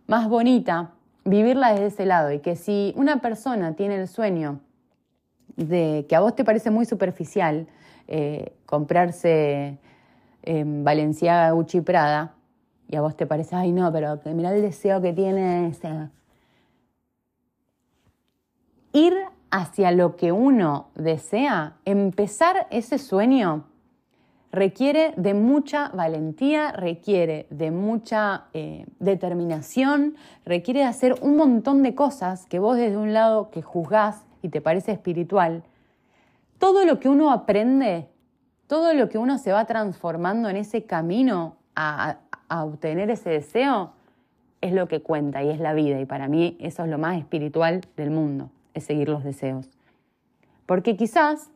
más 0.07 0.27
bonita 0.27 0.91
vivirla 1.23 1.71
desde 1.71 1.85
ese 1.85 2.05
lado 2.05 2.31
y 2.31 2.39
que 2.39 2.55
si 2.57 2.93
una 2.97 3.21
persona 3.21 3.75
tiene 3.75 3.95
el 3.95 4.07
sueño 4.07 4.59
de 5.55 6.05
que 6.09 6.15
a 6.15 6.19
vos 6.19 6.35
te 6.35 6.43
parece 6.43 6.71
muy 6.71 6.85
superficial 6.85 7.67
eh, 8.07 8.53
comprarse 8.65 9.77
en 10.41 10.83
Valenciaga, 10.83 11.51
Gucci 11.51 11.81
Prada, 11.81 12.33
y 12.87 12.95
a 12.95 13.01
vos 13.01 13.15
te 13.15 13.25
parece, 13.25 13.55
ay 13.55 13.71
no, 13.71 13.91
pero 13.91 14.19
mira 14.33 14.53
el 14.53 14.61
deseo 14.61 15.01
que 15.01 15.13
tiene 15.13 15.69
ese... 15.69 16.09
Ir 18.93 19.13
hacia 19.55 19.91
lo 19.93 20.17
que 20.17 20.33
uno 20.33 20.89
desea, 20.95 21.77
empezar 21.85 22.67
ese 22.71 22.97
sueño 22.97 23.63
requiere 24.51 25.13
de 25.15 25.33
mucha 25.33 25.87
valentía, 25.93 26.73
requiere 26.73 27.47
de 27.49 27.71
mucha 27.71 28.47
eh, 28.51 28.85
determinación, 28.99 30.15
requiere 30.43 30.81
de 30.81 30.87
hacer 30.87 31.15
un 31.21 31.37
montón 31.37 31.83
de 31.83 31.95
cosas 31.95 32.45
que 32.47 32.59
vos 32.59 32.75
desde 32.75 32.97
un 32.97 33.13
lado 33.13 33.49
que 33.49 33.61
juzgás 33.61 34.25
y 34.41 34.49
te 34.49 34.59
parece 34.59 34.91
espiritual, 34.91 35.63
todo 36.57 36.83
lo 36.83 36.99
que 36.99 37.07
uno 37.07 37.31
aprende, 37.31 38.09
todo 38.67 38.93
lo 38.93 39.07
que 39.07 39.17
uno 39.17 39.37
se 39.37 39.53
va 39.53 39.63
transformando 39.63 40.49
en 40.49 40.57
ese 40.57 40.83
camino 40.83 41.55
a, 41.77 42.17
a 42.49 42.65
obtener 42.65 43.09
ese 43.09 43.29
deseo, 43.29 43.93
es 44.59 44.73
lo 44.73 44.89
que 44.89 45.01
cuenta 45.01 45.43
y 45.43 45.49
es 45.49 45.61
la 45.61 45.73
vida. 45.73 45.97
Y 46.01 46.05
para 46.05 46.27
mí 46.27 46.57
eso 46.59 46.83
es 46.83 46.89
lo 46.89 46.97
más 46.97 47.17
espiritual 47.17 47.81
del 47.95 48.11
mundo, 48.11 48.49
es 48.75 48.83
seguir 48.83 49.09
los 49.09 49.23
deseos. 49.23 49.69
Porque 50.67 50.95
quizás, 50.95 51.49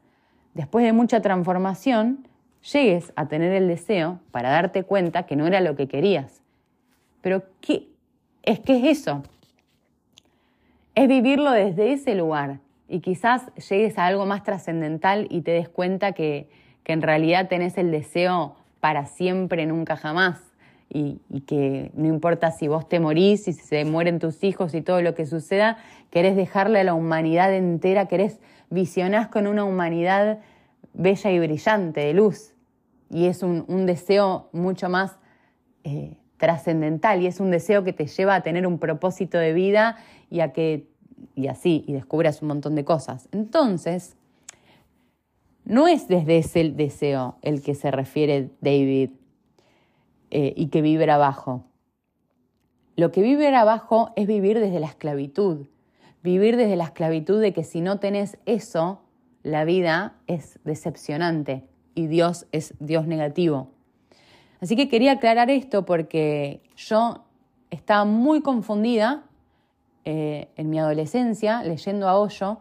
después 0.55 0.83
de 0.83 0.93
mucha 0.93 1.21
transformación, 1.21 2.27
llegues 2.73 3.13
a 3.15 3.27
tener 3.27 3.53
el 3.53 3.67
deseo 3.67 4.19
para 4.31 4.49
darte 4.49 4.83
cuenta 4.83 5.23
que 5.23 5.35
no 5.35 5.45
era 5.45 5.61
lo 5.61 5.75
que 5.75 5.87
querías. 5.87 6.41
Pero 7.21 7.43
¿qué? 7.61 7.87
Es 8.41 8.59
que 8.59 8.77
es 8.77 8.99
eso. 8.99 9.21
Es 10.95 11.07
vivirlo 11.07 11.51
desde 11.51 11.93
ese 11.93 12.15
lugar. 12.15 12.59
Y 12.87 13.01
quizás 13.01 13.53
llegues 13.69 13.99
a 13.99 14.07
algo 14.07 14.25
más 14.25 14.43
trascendental 14.43 15.27
y 15.29 15.41
te 15.41 15.51
des 15.51 15.69
cuenta 15.69 16.13
que, 16.13 16.49
que 16.83 16.93
en 16.93 17.03
realidad 17.03 17.47
tenés 17.47 17.77
el 17.77 17.91
deseo 17.91 18.55
para 18.79 19.05
siempre, 19.05 19.67
nunca 19.67 19.95
jamás 19.95 20.48
y, 20.89 21.19
que 21.45 21.91
no 21.93 22.07
importa 22.07 22.51
si 22.51 22.67
vos 22.67 22.89
te 22.89 22.99
morís, 22.99 23.43
si 23.43 23.53
se 23.53 23.85
mueren 23.85 24.19
tus 24.19 24.43
hijos 24.43 24.73
y 24.73 24.81
todo 24.81 25.01
lo 25.01 25.13
que 25.13 25.25
suceda, 25.25 25.77
querés 26.09 26.35
dejarle 26.35 26.79
a 26.79 26.83
la 26.83 26.93
humanidad 26.93 27.53
entera, 27.53 28.07
querés 28.07 28.39
visionás 28.69 29.27
con 29.27 29.47
una 29.47 29.63
humanidad 29.63 30.39
bella 30.93 31.31
y 31.31 31.39
brillante, 31.39 32.01
de 32.01 32.13
luz. 32.13 32.53
Y 33.11 33.25
es 33.25 33.43
un, 33.43 33.85
deseo 33.85 34.49
mucho 34.51 34.89
más 34.89 35.17
eh, 35.83 36.17
trascendental 36.37 37.21
y 37.21 37.27
es 37.27 37.39
un 37.39 37.51
deseo 37.51 37.83
que 37.83 37.93
te 37.93 38.07
lleva 38.07 38.35
a 38.35 38.41
tener 38.41 38.65
un 38.65 38.79
propósito 38.79 39.37
de 39.37 39.53
vida 39.53 39.97
y 40.29 40.39
a 40.39 40.53
que, 40.53 40.87
y 41.35 41.47
así, 41.47 41.83
y 41.87 41.93
descubras 41.93 42.41
un 42.41 42.49
montón 42.49 42.75
de 42.75 42.83
cosas. 42.83 43.29
Entonces, 43.31 44.15
no 45.65 45.87
es 45.87 46.07
desde 46.07 46.39
ese 46.39 46.69
deseo 46.69 47.37
el 47.41 47.61
que 47.61 47.75
se 47.75 47.91
refiere 47.91 48.49
David 48.61 49.11
eh, 50.31 50.53
y 50.55 50.67
que 50.67 50.81
vibra 50.81 51.15
abajo. 51.15 51.65
Lo 52.95 53.11
que 53.11 53.21
vibra 53.21 53.61
abajo 53.61 54.11
es 54.15 54.27
vivir 54.27 54.59
desde 54.59 54.79
la 54.79 54.87
esclavitud, 54.87 55.67
vivir 56.21 56.57
desde 56.57 56.75
la 56.75 56.83
esclavitud 56.83 57.41
de 57.41 57.53
que 57.53 57.63
si 57.63 57.81
no 57.81 57.99
tenés 57.99 58.37
eso, 58.45 59.01
la 59.41 59.63
vida 59.63 60.17
es 60.27 60.59
decepcionante 60.65 61.63
y 61.95 62.07
Dios 62.07 62.45
es 62.51 62.75
Dios 62.79 63.07
negativo. 63.07 63.71
Así 64.61 64.75
que 64.75 64.89
quería 64.89 65.13
aclarar 65.13 65.49
esto 65.49 65.85
porque 65.85 66.61
yo 66.75 67.23
estaba 67.71 68.05
muy 68.05 68.41
confundida 68.41 69.23
eh, 70.05 70.49
en 70.57 70.69
mi 70.69 70.77
adolescencia 70.77 71.63
leyendo 71.63 72.07
a 72.07 72.19
Hoyo 72.19 72.59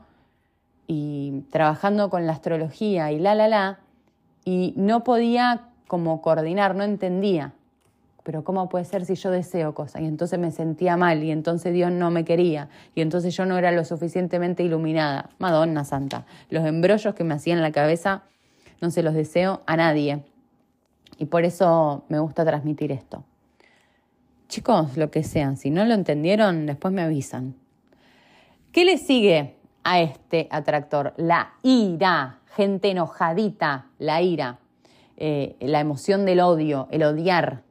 y 0.87 1.43
trabajando 1.51 2.09
con 2.09 2.27
la 2.27 2.33
astrología 2.33 3.13
y 3.13 3.19
la, 3.19 3.35
la, 3.35 3.49
la, 3.49 3.81
y 4.45 4.73
no 4.77 5.05
podía 5.05 5.69
como 5.87 6.23
coordinar, 6.23 6.75
no 6.75 6.85
entendía 6.85 7.55
pero 8.29 8.45
¿cómo 8.45 8.69
puede 8.69 8.85
ser 8.85 9.07
si 9.07 9.15
yo 9.15 9.31
deseo 9.31 9.73
cosas? 9.75 10.03
Y 10.03 10.05
entonces 10.05 10.39
me 10.39 10.51
sentía 10.51 10.99
mal 10.99 11.25
y 11.25 11.31
entonces 11.31 11.73
Dios 11.73 11.91
no 11.91 12.11
me 12.11 12.27
quería 12.27 12.69
y 12.95 13.01
entonces 13.01 13.35
yo 13.35 13.47
no 13.47 13.57
era 13.57 13.73
lo 13.73 13.87
suficientemente 13.87 14.63
iluminada. 14.63 15.31
Madonna 15.39 15.83
Santa, 15.83 16.27
los 16.51 16.67
embrollos 16.67 17.15
que 17.15 17.25
me 17.25 17.33
hacían 17.33 17.57
en 17.57 17.63
la 17.63 17.73
cabeza 17.73 18.25
no 18.83 18.91
se 18.91 19.03
los 19.03 19.15
deseo 19.15 19.63
a 19.65 19.79
nadie. 19.79 20.25
Y 21.17 21.25
por 21.25 21.45
eso 21.45 22.05
me 22.11 22.19
gusta 22.19 22.45
transmitir 22.45 22.93
esto. 22.93 23.25
Chicos, 24.51 24.99
lo 24.99 25.11
que 25.11 25.23
sean, 25.23 25.57
si 25.57 25.71
no 25.71 25.87
lo 25.87 25.95
entendieron, 25.95 26.67
después 26.67 26.93
me 26.93 27.01
avisan. 27.01 27.55
¿Qué 28.73 28.85
le 28.85 28.99
sigue 28.99 29.55
a 29.85 30.03
este 30.03 30.49
atractor? 30.51 31.15
La 31.17 31.55
ira, 31.63 32.41
gente 32.55 32.91
enojadita, 32.91 33.87
la 33.99 34.21
ira, 34.21 34.59
eh, 35.17 35.57
la 35.61 35.81
emoción 35.81 36.27
del 36.27 36.41
odio, 36.41 36.89
el 36.91 37.05
odiar, 37.05 37.63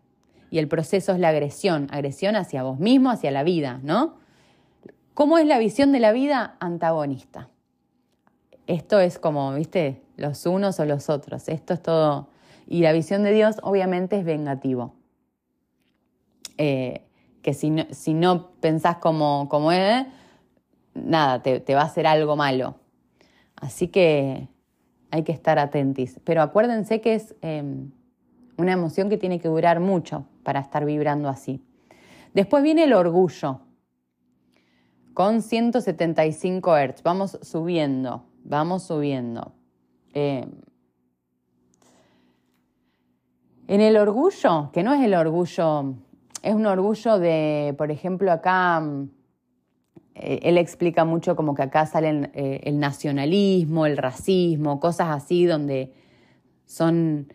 y 0.49 0.59
el 0.59 0.67
proceso 0.67 1.13
es 1.13 1.19
la 1.19 1.29
agresión, 1.29 1.87
agresión 1.91 2.35
hacia 2.35 2.63
vos 2.63 2.79
mismo, 2.79 3.09
hacia 3.09 3.31
la 3.31 3.43
vida, 3.43 3.79
¿no? 3.83 4.15
¿Cómo 5.13 5.37
es 5.37 5.47
la 5.47 5.57
visión 5.57 5.91
de 5.91 5.99
la 5.99 6.11
vida? 6.11 6.57
Antagonista. 6.59 7.49
Esto 8.67 8.99
es 8.99 9.17
como, 9.17 9.53
viste, 9.53 10.03
los 10.15 10.45
unos 10.45 10.79
o 10.79 10.85
los 10.85 11.09
otros. 11.09 11.47
Esto 11.47 11.73
es 11.73 11.81
todo. 11.81 12.29
Y 12.67 12.81
la 12.81 12.91
visión 12.91 13.23
de 13.23 13.31
Dios 13.31 13.55
obviamente 13.63 14.19
es 14.19 14.25
vengativo. 14.25 14.93
Eh, 16.57 17.01
que 17.41 17.53
si 17.53 17.69
no, 17.69 17.85
si 17.91 18.13
no, 18.13 18.51
pensás 18.59 18.97
como, 18.97 19.47
como 19.49 19.71
Él, 19.71 20.05
nada, 20.93 21.41
te, 21.41 21.75
va 21.75 21.81
a 21.81 21.85
hacer 21.85 22.05
algo 22.05 22.35
malo. 22.35 22.75
Así 23.55 23.87
que 23.87 24.49
hay 25.11 25.23
que 25.23 25.31
estar 25.31 25.57
atentos. 25.57 26.19
Pero 26.25 26.41
acuérdense 26.41 26.99
que 26.99 27.15
es 27.15 27.35
em, 27.41 27.91
una 28.57 28.73
emoción 28.73 29.09
que 29.09 29.17
tiene 29.17 29.39
que 29.39 29.47
durar 29.47 29.79
mucho 29.79 30.25
para 30.43 30.59
estar 30.59 30.85
vibrando 30.85 31.29
así. 31.29 31.63
Después 32.33 32.63
viene 32.63 32.83
el 32.83 32.93
orgullo, 32.93 33.61
con 35.17 35.41
175 35.41 36.75
Hz. 36.77 37.01
Vamos 37.01 37.39
subiendo, 37.41 38.25
vamos 38.43 38.83
subiendo. 38.83 39.53
Eh, 40.13 40.45
en 43.67 43.81
el 43.81 43.97
orgullo, 43.97 44.69
que 44.71 44.83
no 44.83 44.93
es 44.93 45.03
el 45.03 45.15
orgullo, 45.15 45.95
es 46.43 46.53
un 46.53 46.67
orgullo 46.67 47.17
de, 47.17 47.73
por 47.79 47.89
ejemplo, 47.89 48.31
acá, 48.31 48.83
eh, 50.13 50.39
él 50.43 50.59
explica 50.59 51.03
mucho 51.03 51.35
como 51.35 51.55
que 51.55 51.63
acá 51.63 51.87
salen 51.87 52.29
eh, 52.35 52.61
el 52.65 52.77
nacionalismo, 52.79 53.87
el 53.87 53.97
racismo, 53.97 54.79
cosas 54.79 55.07
así 55.09 55.45
donde 55.45 55.95
son 56.67 57.33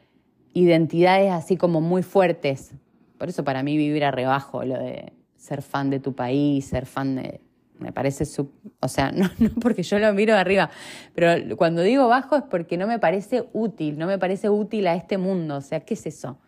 identidades 0.55 1.31
así 1.31 1.57
como 1.57 1.81
muy 1.81 2.03
fuertes, 2.03 2.75
por 3.19 3.29
eso 3.29 3.45
para 3.45 3.63
mí 3.63 3.77
vivir 3.77 4.05
a 4.05 4.11
rebajo, 4.11 4.65
lo 4.65 4.79
de 4.79 5.13
ser 5.37 5.63
fan 5.63 5.91
de 5.91 6.01
tu 6.01 6.15
país, 6.15 6.65
ser 6.67 6.87
fan 6.87 7.17
de... 7.17 7.41
Me 7.79 7.93
parece, 7.93 8.25
su, 8.25 8.51
o 8.81 8.89
sea, 8.89 9.11
no, 9.15 9.31
no 9.39 9.51
porque 9.61 9.83
yo 9.83 9.99
lo 9.99 10.13
miro 10.13 10.35
de 10.35 10.41
arriba, 10.41 10.71
pero 11.15 11.57
cuando 11.57 11.83
digo 11.83 12.07
bajo 12.07 12.37
es 12.37 12.43
porque 12.43 12.77
no 12.77 12.87
me 12.87 12.99
parece 12.99 13.45
útil, 13.53 13.99
no 13.99 14.07
me 14.07 14.19
parece 14.19 14.51
útil 14.51 14.87
a 14.87 14.95
este 14.95 15.19
mundo, 15.19 15.57
o 15.57 15.61
sea, 15.61 15.81
¿qué 15.81 15.95
es 15.95 16.07
eso? 16.07 16.39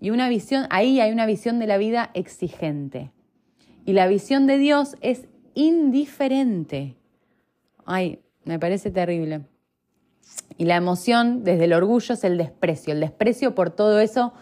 Y 0.00 0.10
una 0.10 0.28
visión, 0.28 0.66
ahí 0.70 1.00
hay 1.00 1.12
una 1.12 1.26
visión 1.26 1.58
de 1.58 1.66
la 1.66 1.76
vida 1.76 2.10
exigente. 2.14 3.10
Y 3.84 3.92
la 3.92 4.06
visión 4.06 4.46
de 4.46 4.58
Dios 4.58 4.96
es 5.02 5.28
indiferente. 5.54 6.96
Ay, 7.84 8.20
me 8.44 8.58
parece 8.58 8.90
terrible. 8.90 9.42
Y 10.56 10.64
la 10.64 10.76
emoción 10.76 11.42
desde 11.44 11.64
el 11.64 11.72
orgullo 11.72 12.14
es 12.14 12.24
el 12.24 12.36
desprecio, 12.36 12.92
el 12.92 13.00
desprecio 13.00 13.54
por 13.54 13.70
todo 13.70 14.00
eso 14.00 14.32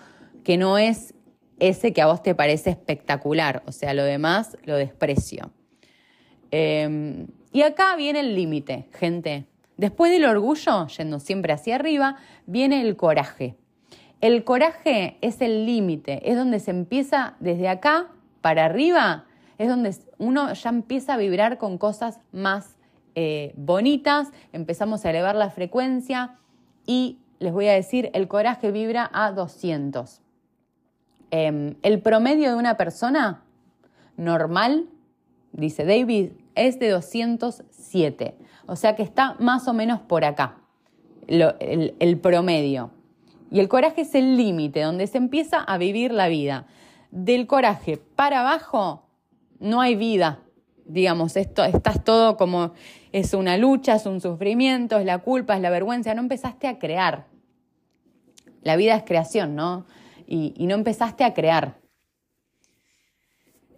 que 0.43 0.57
no 0.57 0.79
es 0.79 1.15
ese 1.61 1.93
que 1.93 2.03
a 2.03 2.07
vos 2.07 2.23
te 2.23 2.35
parece 2.35 2.71
espectacular, 2.71 3.63
o 3.67 3.73
sea, 3.73 3.95
lo 3.95 4.05
demás 4.05 4.57
lo 4.65 4.77
desprecio. 4.77 5.53
Em, 6.51 7.27
y 7.53 7.63
acá 7.63 7.97
viene 7.97 8.21
el 8.21 8.35
límite, 8.35 8.89
gente. 8.93 9.47
Después 9.77 10.11
del 10.11 10.25
orgullo, 10.25 10.87
yendo 10.89 11.21
siempre 11.21 11.53
hacia 11.53 11.77
arriba, 11.77 12.17
viene 12.47 12.81
el 12.81 12.97
coraje. 12.97 13.57
El 14.21 14.43
coraje 14.43 15.19
es 15.21 15.41
el 15.41 15.67
límite, 15.67 16.29
es 16.29 16.37
donde 16.37 16.59
se 16.59 16.73
empieza 16.73 17.37
desde 17.39 17.69
acá 17.69 18.09
para 18.41 18.65
arriba, 18.65 19.27
es 19.59 19.69
donde 19.69 19.95
uno 20.19 20.53
ya 20.53 20.71
empieza 20.71 21.15
a 21.15 21.17
vibrar 21.17 21.59
con 21.59 21.79
cosas 21.79 22.19
más 22.33 22.78
eh, 23.21 23.53
bonitas, 23.57 24.29
empezamos 24.53 25.05
a 25.05 25.11
elevar 25.11 25.35
la 25.35 25.51
frecuencia 25.51 26.37
y 26.87 27.19
les 27.41 27.53
voy 27.53 27.67
a 27.67 27.73
decir, 27.73 28.11
el 28.15 28.29
coraje 28.29 28.71
vibra 28.71 29.11
a 29.13 29.33
200. 29.33 30.21
Em, 31.33 31.75
el 31.83 32.01
promedio 32.01 32.51
de 32.51 32.55
una 32.55 32.77
persona 32.77 33.43
normal, 34.17 34.87
dice 35.51 35.85
David, 35.85 36.31
es 36.55 36.79
de 36.79 36.91
207. 36.91 38.37
O 38.67 38.77
sea 38.77 38.95
que 38.95 39.03
está 39.03 39.35
más 39.41 39.67
o 39.67 39.73
menos 39.73 39.99
por 39.99 40.25
acá. 40.25 40.59
el, 41.27 42.19
promedio. 42.23 42.93
Y 43.51 43.59
el 43.59 43.69
coraje 43.69 44.03
es 44.03 44.15
el 44.15 44.37
límite, 44.37 44.83
donde 44.83 45.09
se 45.09 45.19
empieza 45.19 45.59
a 45.59 45.77
vivir 45.77 46.13
la 46.13 46.29
vida. 46.29 46.67
Del 47.11 47.49
coraje 47.49 47.97
para 47.97 48.43
abajo 48.43 49.03
no 49.59 49.81
hay 49.81 49.97
vida. 49.97 50.39
Digamos, 50.87 51.37
esto, 51.37 51.65
estás 51.65 52.05
todo 52.05 52.37
como 52.37 52.73
es 53.13 53.35
una 53.35 53.57
lucha, 53.57 53.97
es 53.97 54.07
un 54.07 54.21
sufrimiento, 54.21 54.99
es 54.99 55.07
la 55.07 55.19
culpa, 55.19 55.57
es 55.57 55.63
la 55.63 55.71
vergüenza. 55.71 56.15
No 56.15 56.23
empezaste 56.23 56.67
a 56.67 56.79
crear. 56.79 57.27
La 58.63 58.77
vida 58.77 58.97
es 58.97 59.05
creación, 59.05 59.55
¿no? 59.55 59.87
Y, 60.27 60.67
no 60.67 60.75
empezaste 60.75 61.25
a 61.25 61.33
crear. 61.33 61.79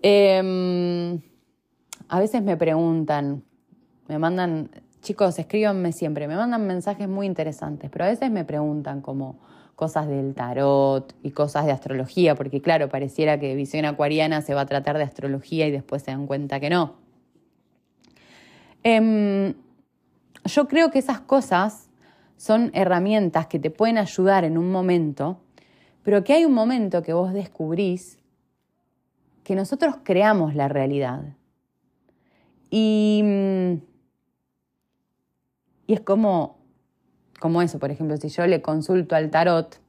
Em, 0.03 1.21
a 2.09 2.19
veces 2.19 2.43
me 2.43 2.57
preguntan, 2.57 3.45
me 4.09 4.19
mandan, 4.19 4.71
chicos, 5.03 5.39
escríbanme 5.39 5.93
siempre, 5.93 6.27
me 6.27 6.35
mandan 6.35 6.67
mensajes 6.67 7.09
muy 7.09 7.27
interesantes, 7.27 7.91
pero 7.91 8.07
a 8.07 8.09
veces 8.09 8.31
me 8.31 8.45
preguntan 8.45 9.01
como 9.03 9.39
cosas 9.77 10.09
del 10.09 10.35
tarot 10.35 11.15
y 11.23 11.31
cosas 11.31 11.67
de 11.67 11.73
astrología, 11.73 12.35
porque 12.35 12.61
claro, 12.61 12.89
pareciera 12.89 13.39
que 13.39 13.55
visión 13.55 13.85
acuariana 13.85 14.43
se 14.43 14.55
va 14.55 14.63
a 14.63 14.67
tratar 14.67 14.99
de 14.99 15.05
astrología 15.05 15.67
y 15.67 15.71
después 15.71 16.03
se 16.03 16.11
dan 16.11 16.27
cuenta 16.27 16.59
que 16.61 16.69
no. 16.69 17.00
Em, 18.83 19.55
yo 20.45 20.69
creo 20.69 20.91
que 20.91 20.99
esas 20.99 21.21
cosas 21.21 21.91
son 22.37 22.71
herramientas 22.73 23.47
que 23.47 23.59
te 23.59 23.71
pueden 23.71 23.99
ayudar 23.99 24.45
en 24.45 24.57
un 24.57 24.73
momento, 24.73 25.41
pero 26.03 26.25
que 26.25 26.33
hay 26.33 26.45
un 26.45 26.55
momento 26.55 27.03
que 27.03 27.13
vos 27.13 27.33
descubrís 27.35 28.19
que 29.45 29.55
nosotros 29.55 29.97
creamos 30.03 30.55
la 30.55 30.69
realidad. 30.69 31.37
Y, 32.71 33.23
y 35.87 35.93
es 35.93 36.01
como, 36.01 36.59
como 37.41 37.61
eso, 37.61 37.79
por 37.79 37.91
ejemplo, 37.91 38.17
si 38.17 38.29
yo 38.29 38.47
le 38.47 38.63
consulto 38.63 39.17
al 39.17 39.31
tarot, 39.31 39.81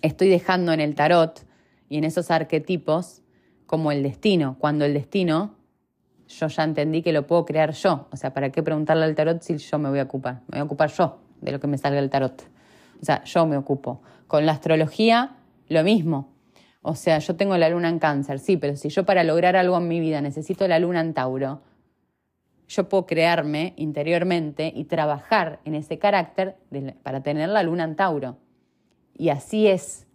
estoy 0.00 0.28
dejando 0.28 0.72
en 0.72 0.80
el 0.80 0.94
tarot 0.94 1.44
y 1.88 1.98
en 1.98 2.04
esos 2.04 2.30
arquetipos 2.30 3.22
como 3.66 3.92
el 3.92 4.02
destino, 4.02 4.56
cuando 4.58 4.84
el 4.84 4.94
destino 4.94 5.56
yo 6.28 6.48
ya 6.48 6.64
entendí 6.64 7.02
que 7.02 7.12
lo 7.12 7.26
puedo 7.26 7.44
crear 7.44 7.72
yo. 7.72 8.08
O 8.12 8.16
sea, 8.16 8.32
¿para 8.32 8.50
qué 8.50 8.62
preguntarle 8.62 9.04
al 9.04 9.14
tarot 9.14 9.42
si 9.42 9.56
yo 9.56 9.78
me 9.78 9.88
voy 9.88 9.98
a 9.98 10.04
ocupar? 10.04 10.40
Me 10.48 10.52
voy 10.52 10.60
a 10.60 10.64
ocupar 10.64 10.90
yo 10.90 11.18
de 11.40 11.52
lo 11.52 11.60
que 11.60 11.66
me 11.66 11.78
salga 11.78 11.98
el 11.98 12.10
tarot. 12.10 12.42
O 13.00 13.04
sea, 13.04 13.22
yo 13.24 13.46
me 13.46 13.56
ocupo. 13.56 14.00
Con 14.26 14.46
la 14.46 14.52
astrología, 14.52 15.36
lo 15.68 15.82
mismo. 15.84 16.32
O 16.82 16.94
sea, 16.94 17.18
yo 17.18 17.36
tengo 17.36 17.56
la 17.56 17.68
luna 17.68 17.88
en 17.88 17.98
cáncer, 17.98 18.38
sí, 18.38 18.56
pero 18.56 18.76
si 18.76 18.90
yo 18.90 19.04
para 19.04 19.24
lograr 19.24 19.56
algo 19.56 19.76
en 19.78 19.88
mi 19.88 20.00
vida 20.00 20.20
necesito 20.20 20.68
la 20.68 20.78
luna 20.78 21.00
en 21.00 21.14
Tauro, 21.14 21.62
yo 22.68 22.88
puedo 22.88 23.06
crearme 23.06 23.74
interiormente 23.76 24.72
y 24.74 24.84
trabajar 24.84 25.60
en 25.64 25.74
ese 25.74 25.98
carácter 25.98 26.56
para 27.02 27.22
tener 27.22 27.48
la 27.48 27.62
luna 27.62 27.84
en 27.84 27.96
Tauro. 27.96 28.36
Y 29.14 29.28
así 29.30 29.66
es. 29.66 30.06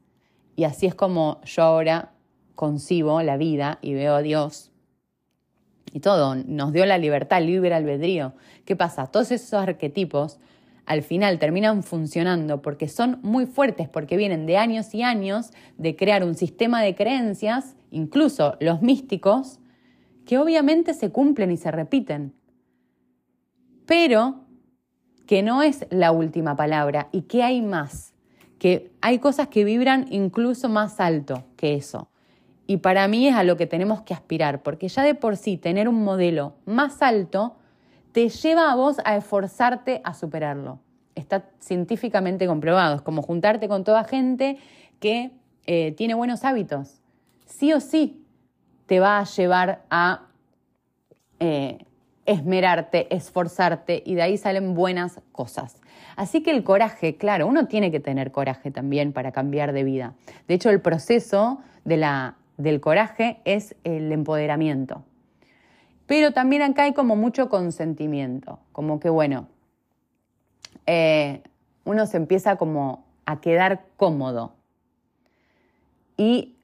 Y 0.56 0.64
así 0.66 0.86
es 0.86 0.96
como 0.96 1.42
yo 1.44 1.64
ahora 1.64 2.12
concibo 2.56 3.22
la 3.24 3.38
vida 3.38 3.80
y 3.82 3.94
veo 3.94 4.16
a 4.16 4.22
Dios 4.22 4.69
y 5.94 6.00
todo. 6.00 6.36
Nos 6.36 6.74
dio 6.74 6.86
la 6.86 6.98
libertad, 6.98 7.42
libre 7.42 7.74
albedrío. 7.74 8.34
¿Qué 8.66 8.76
pasa? 8.76 9.08
Todos 9.08 9.32
esos 9.32 9.54
arquetipos 9.54 10.40
al 10.86 11.04
final 11.04 11.38
terminan 11.38 11.84
funcionando 11.84 12.64
porque 12.64 12.88
son 12.88 13.20
muy 13.22 13.46
fuertes, 13.46 13.88
porque 13.88 14.18
vienen 14.18 14.48
de 14.48 14.58
años 14.58 14.94
y 14.96 15.04
años 15.04 15.52
de 15.78 15.96
crear 15.96 16.24
un 16.24 16.34
sistema 16.34 16.82
de 16.82 16.96
creencias, 16.96 17.76
incluso 17.92 18.58
los 18.60 18.82
místicos, 18.82 19.60
que 20.26 20.40
obviamente 20.40 20.96
se 20.96 21.12
cumplen 21.12 21.52
y 21.52 21.58
se 21.58 21.70
repiten, 21.70 22.34
pero 23.86 24.46
que 25.28 25.44
no 25.44 25.62
es 25.62 25.86
la 25.92 26.12
última 26.12 26.56
palabra 26.56 27.10
y 27.12 27.22
que 27.22 27.44
hay 27.44 27.62
más, 27.62 28.16
que 28.58 28.92
hay 29.02 29.20
cosas 29.20 29.48
que 29.48 29.64
vibran 29.64 30.08
incluso 30.10 30.70
más 30.70 31.00
alto 31.00 31.46
que 31.56 31.76
eso. 31.76 32.10
Y 32.70 32.78
para 32.78 33.08
mí 33.08 33.28
es 33.28 33.36
a 33.36 33.44
lo 33.44 33.58
que 33.58 33.66
tenemos 33.66 34.04
que 34.04 34.14
aspirar, 34.14 34.62
porque 34.62 34.90
ya 34.90 35.02
de 35.02 35.16
por 35.16 35.38
sí 35.38 35.58
tener 35.58 35.90
un 35.90 36.04
modelo 36.04 36.54
más 36.68 37.02
alto 37.02 37.56
te 38.12 38.30
lleva 38.30 38.72
a 38.72 38.76
vos 38.76 38.98
a 39.06 39.16
esforzarte 39.16 40.02
a 40.04 40.14
superarlo. 40.14 40.78
Está 41.16 41.50
científicamente 41.58 42.46
comprobado. 42.46 42.98
Es 42.98 43.02
como 43.02 43.24
juntarte 43.24 43.68
con 43.68 43.84
toda 43.84 44.04
gente 44.04 44.60
que 45.00 45.32
eh, 45.66 45.94
tiene 45.94 46.14
buenos 46.14 46.44
hábitos. 46.46 47.02
Sí 47.48 47.74
o 47.74 47.80
sí 47.80 48.24
te 48.86 49.00
va 49.00 49.18
a 49.18 49.24
llevar 49.24 49.82
a 49.90 50.28
eh, 51.40 51.88
esmerarte, 52.28 53.12
esforzarte 53.16 54.04
y 54.06 54.14
de 54.14 54.22
ahí 54.22 54.38
salen 54.38 54.76
buenas 54.76 55.22
cosas. 55.32 55.82
Así 56.16 56.44
que 56.44 56.52
el 56.52 56.64
coraje, 56.64 57.18
claro, 57.18 57.48
uno 57.48 57.66
tiene 57.66 57.90
que 57.90 58.00
tener 58.00 58.32
coraje 58.32 58.70
también 58.70 59.12
para 59.12 59.32
cambiar 59.32 59.74
de 59.74 59.84
vida. 59.84 60.14
De 60.48 60.54
hecho, 60.54 60.70
el 60.70 60.82
proceso 60.82 61.62
de 61.84 61.98
la, 61.98 62.36
del 62.60 62.82
coraje 62.82 63.40
es 63.46 63.76
el 63.84 64.12
empoderamiento. 64.12 65.04
Pero 66.06 66.34
también 66.34 66.62
acá 66.62 66.84
hay 66.84 66.94
como 66.94 67.16
mucho 67.16 67.50
consentimiento, 67.50 68.60
como 68.72 69.00
que 69.00 69.10
bueno, 69.10 69.48
eh, 70.86 71.42
uno 71.86 72.06
se 72.06 72.18
empieza 72.18 72.58
como 72.58 73.06
a 73.26 73.42
quedar 73.42 73.86
cómodo. 73.96 74.54
Y 76.18 76.58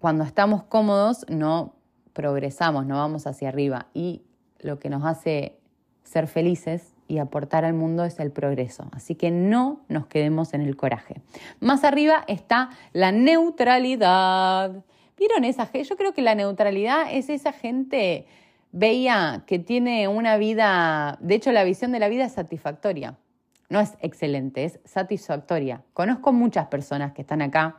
cuando 0.00 0.24
estamos 0.24 0.64
cómodos 0.64 1.24
no 1.28 1.74
progresamos, 2.12 2.86
no 2.86 2.96
vamos 2.96 3.26
hacia 3.26 3.48
arriba. 3.48 3.86
Y 3.94 4.22
lo 4.58 4.78
que 4.78 4.90
nos 4.90 5.04
hace 5.04 5.58
ser 6.02 6.26
felices 6.26 6.94
y 7.06 7.18
aportar 7.18 7.64
al 7.64 7.74
mundo 7.74 8.04
es 8.04 8.18
el 8.18 8.32
progreso. 8.32 8.88
Así 8.92 9.14
que 9.14 9.30
no 9.30 9.80
nos 9.88 10.06
quedemos 10.06 10.54
en 10.54 10.62
el 10.62 10.76
coraje. 10.76 11.20
Más 11.60 11.84
arriba 11.84 12.24
está 12.26 12.70
la 12.92 13.12
neutralidad. 13.12 14.82
¿Vieron 15.16 15.44
esa 15.44 15.66
gente? 15.66 15.88
Yo 15.88 15.96
creo 15.96 16.12
que 16.12 16.22
la 16.22 16.34
neutralidad 16.34 17.06
es 17.10 17.28
esa 17.28 17.52
gente 17.52 18.26
veía 18.72 19.44
que 19.46 19.58
tiene 19.58 20.06
una 20.08 20.36
vida, 20.36 21.16
de 21.20 21.34
hecho 21.34 21.52
la 21.52 21.64
visión 21.64 21.92
de 21.92 21.98
la 21.98 22.08
vida 22.08 22.26
es 22.26 22.32
satisfactoria. 22.32 23.16
No 23.68 23.80
es 23.80 23.94
excelente, 24.00 24.64
es 24.64 24.78
satisfactoria. 24.84 25.82
Conozco 25.92 26.32
muchas 26.32 26.66
personas 26.66 27.12
que 27.12 27.22
están 27.22 27.42
acá 27.42 27.78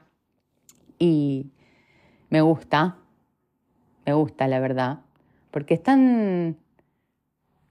y 0.97 1.51
me 2.29 2.41
gusta, 2.41 2.97
me 4.05 4.13
gusta 4.13 4.47
la 4.47 4.59
verdad, 4.59 4.99
porque 5.51 5.75
están, 5.75 6.57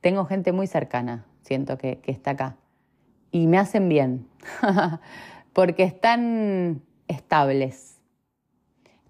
tengo 0.00 0.24
gente 0.24 0.52
muy 0.52 0.66
cercana, 0.66 1.26
siento 1.42 1.76
que, 1.76 1.98
que 1.98 2.12
está 2.12 2.33
acá, 2.33 2.57
y 3.33 3.48
me 3.48 3.59
hacen 3.59 3.88
bien, 3.88 4.26
porque 5.52 5.83
están 5.83 6.81
estables, 7.09 7.95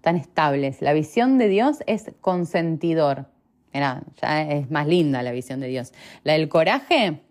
están 0.07 0.15
estables. 0.15 0.81
La 0.81 0.93
visión 0.93 1.37
de 1.37 1.47
Dios 1.47 1.79
es 1.85 2.11
consentidor 2.21 3.27
Mira, 3.73 4.01
ya 4.21 4.41
es 4.41 4.71
más 4.71 4.87
linda 4.87 5.21
la 5.21 5.31
visión 5.31 5.59
de 5.59 5.67
Dios. 5.67 5.93
La 6.23 6.33
del 6.33 6.49
coraje, 6.49 7.21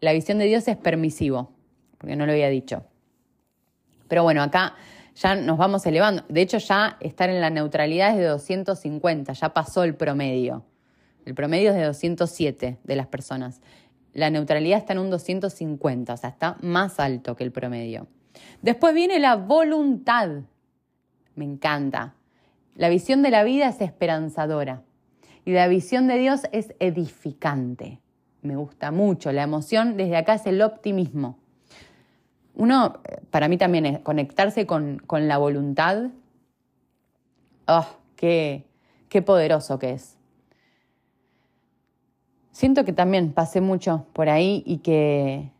la 0.00 0.12
visión 0.12 0.38
de 0.38 0.46
Dios 0.46 0.66
es 0.66 0.76
permisivo, 0.76 1.52
porque 1.98 2.16
no 2.16 2.26
lo 2.26 2.32
había 2.32 2.48
dicho. 2.48 2.84
Pero 4.08 4.24
bueno, 4.24 4.42
acá 4.42 4.74
ya 5.14 5.36
nos 5.36 5.58
vamos 5.58 5.86
elevando. 5.86 6.24
De 6.28 6.40
hecho, 6.40 6.58
ya 6.58 6.96
estar 7.00 7.30
en 7.30 7.40
la 7.40 7.50
neutralidad 7.50 8.10
es 8.10 8.16
de 8.16 8.24
250, 8.24 9.32
ya 9.32 9.54
pasó 9.54 9.84
el 9.84 9.94
promedio. 9.94 10.64
El 11.24 11.34
promedio 11.34 11.70
es 11.70 11.76
de 11.76 11.84
207 11.84 12.78
de 12.82 12.96
las 12.96 13.06
personas. 13.06 13.60
La 14.12 14.28
neutralidad 14.28 14.78
está 14.78 14.94
en 14.94 14.98
un 14.98 15.10
250, 15.10 16.14
o 16.14 16.16
sea, 16.16 16.30
está 16.30 16.56
más 16.62 16.98
alto 16.98 17.36
que 17.36 17.44
el 17.44 17.52
promedio. 17.52 18.08
Después 18.60 18.92
viene 18.92 19.20
la 19.20 19.36
voluntad. 19.36 20.30
Me 21.36 21.44
encanta. 21.44 22.16
La 22.74 22.88
visión 22.88 23.22
de 23.22 23.30
la 23.30 23.44
vida 23.44 23.68
es 23.68 23.80
esperanzadora. 23.80 24.82
Y 25.44 25.52
la 25.52 25.68
visión 25.68 26.06
de 26.06 26.18
Dios 26.18 26.42
es 26.52 26.74
edificante. 26.78 28.00
Me 28.42 28.56
gusta 28.56 28.90
mucho. 28.90 29.32
La 29.32 29.42
emoción 29.42 29.96
desde 29.96 30.16
acá 30.16 30.34
es 30.34 30.46
el 30.46 30.62
optimismo. 30.62 31.38
Uno, 32.54 33.00
para 33.30 33.48
mí 33.48 33.56
también 33.56 33.86
es 33.86 33.98
conectarse 34.00 34.66
con, 34.66 35.02
la 35.08 35.38
voluntad. 35.38 36.10
¡Oh, 37.66 37.86
qué, 38.16 38.64
qué 39.08 39.22
poderoso 39.22 39.78
que 39.78 39.92
es! 39.92 40.16
Siento 42.52 42.84
que 42.84 42.92
también 42.92 43.32
pasé 43.32 43.60
mucho 43.62 44.06
por 44.12 44.28
ahí 44.28 44.62
y 44.66 44.78
que 44.78 45.50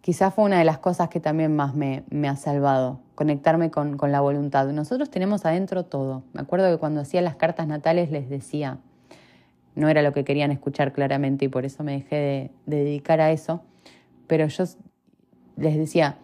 quizás 0.00 0.32
fue 0.32 0.44
una 0.44 0.58
de 0.58 0.64
las 0.64 0.78
cosas 0.78 1.08
que 1.08 1.18
también 1.18 1.54
más 1.54 1.74
me, 1.74 2.04
ha 2.28 2.36
salvado, 2.36 3.00
conectarme 3.14 3.70
con, 3.70 3.96
con, 3.96 4.12
la 4.12 4.20
voluntad. 4.20 4.66
Nosotros 4.68 5.10
tenemos 5.10 5.44
adentro 5.44 5.84
todo. 5.84 6.22
Me 6.32 6.40
acuerdo 6.40 6.70
que 6.70 6.78
cuando 6.78 7.00
hacía 7.00 7.22
las 7.22 7.36
cartas 7.36 7.66
natales 7.66 8.10
les 8.10 8.28
decía, 8.28 8.78
no 9.74 9.88
era 9.88 10.02
lo 10.02 10.12
que 10.12 10.24
querían 10.24 10.50
escuchar 10.50 10.92
claramente 10.92 11.46
y 11.46 11.48
por 11.48 11.64
eso 11.64 11.82
me 11.82 11.92
dejé 11.92 12.16
de, 12.16 12.50
dedicar 12.66 13.20
a 13.20 13.30
eso. 13.30 13.62
Pero 14.26 14.46
yo 14.46 14.64
les 15.56 15.76
decía, 15.76 16.18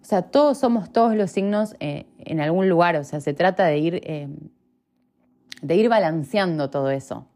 o 0.00 0.04
sea, 0.04 0.22
todos 0.22 0.58
somos 0.58 0.92
todos 0.92 1.14
los 1.14 1.30
signos 1.30 1.76
eh, 1.80 2.06
en 2.18 2.40
algún 2.40 2.68
lugar, 2.68 2.96
o 2.96 3.04
sea, 3.04 3.20
se 3.20 3.34
trata 3.34 3.66
de 3.66 3.78
ir, 3.78 4.00
eh, 4.04 4.28
de 5.62 5.76
ir 5.76 5.88
balanceando 5.88 6.70
todo 6.70 6.90
eso, 6.90 7.26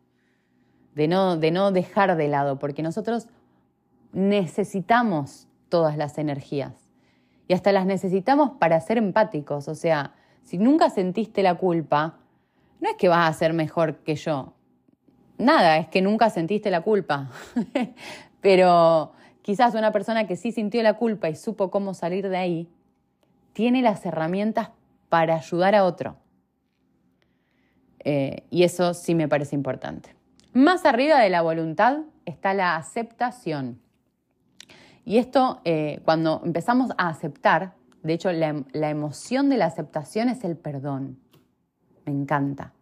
de 0.95 1.09
no, 1.09 1.37
de 1.37 1.51
no 1.51 1.73
dejar 1.73 2.17
de 2.17 2.29
lado, 2.29 2.59
porque 2.59 2.83
nosotros 2.83 3.29
necesitamos 4.13 5.49
todas 5.69 5.97
las 5.97 6.19
energías. 6.19 6.90
Y 7.51 7.53
hasta 7.53 7.73
las 7.73 7.85
necesitamos 7.85 8.53
para 8.61 8.81
ser 8.81 8.97
empáticos. 8.97 9.67
O 9.67 9.75
sea, 9.75 10.15
si 10.45 10.57
nunca 10.57 10.89
sentiste 10.89 11.43
la 11.43 11.57
culpa, 11.57 12.21
no 12.79 12.89
es 12.89 12.95
que 12.95 13.09
vas 13.09 13.29
a 13.29 13.37
ser 13.37 13.55
mejor 13.55 13.97
que 14.05 14.15
yo. 14.15 14.53
Nada, 15.37 15.79
es 15.79 15.89
que 15.89 16.01
nunca 16.01 16.31
sentiste 16.31 16.71
la 16.71 16.83
culpa. 16.83 17.29
Pero 18.41 19.15
quizás 19.43 19.75
una 19.75 19.91
persona 19.91 20.29
que 20.29 20.37
sí 20.37 20.53
sintió 20.53 20.81
la 20.85 20.95
culpa 20.95 21.29
y 21.29 21.35
supo 21.35 21.73
cómo 21.73 21.93
salir 21.93 22.29
de 22.29 22.37
ahí, 22.37 22.69
tiene 23.53 23.83
las 23.83 24.07
herramientas 24.07 24.71
para 25.09 25.35
ayudar 25.35 25.75
a 25.75 25.85
otro. 25.85 26.19
Eh, 28.05 28.45
y 28.51 28.63
eso 28.63 28.95
sí 28.95 29.17
me 29.17 29.27
parece 29.27 29.57
importante. 29.57 30.15
Más 30.53 30.85
arriba 30.85 31.19
de 31.19 31.31
la 31.31 31.43
voluntad 31.43 32.03
está 32.27 32.55
la 32.55 32.77
aceptación. 32.77 33.81
Y 35.11 35.19
esto, 35.19 35.61
eh, 35.65 36.01
cuando 36.05 36.41
empezamos 36.45 36.93
a 36.97 37.09
aceptar, 37.09 37.73
de 38.05 38.13
hecho, 38.13 38.31
la, 38.31 38.63
la 38.71 38.91
emoción 38.91 39.49
de 39.49 39.57
la 39.57 39.67
aceptación 39.67 40.29
es 40.29 40.45
el 40.45 40.57
perdón. 40.57 41.19
Me 42.07 42.13
encanta. 42.13 42.75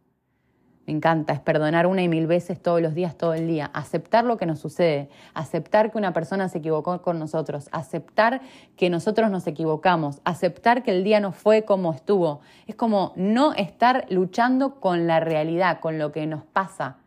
Me 0.87 0.93
encanta, 0.93 1.33
es 1.33 1.41
perdonar 1.41 1.87
una 1.87 2.03
y 2.03 2.09
mil 2.11 2.27
veces 2.27 2.61
todos 2.61 2.83
los 2.83 2.95
días, 2.95 3.17
todo 3.17 3.33
el 3.33 3.47
día, 3.47 3.71
aceptar 3.73 4.27
lo 4.27 4.37
que 4.37 4.45
nos 4.45 4.59
sucede, 4.59 5.09
aceptar 5.33 5.91
que 5.91 5.97
una 5.97 6.13
persona 6.13 6.51
se 6.51 6.59
equivocó 6.59 7.01
con 7.01 7.19
nosotros, 7.19 7.71
aceptar 7.73 8.43
que 8.77 8.91
nosotros 8.91 9.31
nos 9.31 9.47
equivocamos, 9.47 10.21
aceptar 10.25 10.83
que 10.83 10.91
el 10.91 11.05
día 11.05 11.21
no 11.21 11.33
fue 11.33 11.65
como 11.65 11.95
estuvo. 11.95 12.43
Es 12.67 12.75
como 12.75 13.15
no 13.17 13.55
estar 13.55 14.05
luchando 14.11 14.81
con 14.81 15.07
la 15.07 15.19
realidad, 15.19 15.81
con 15.81 15.97
lo 15.97 16.13
que 16.13 16.27
nos 16.27 16.45
pasa, 16.45 16.99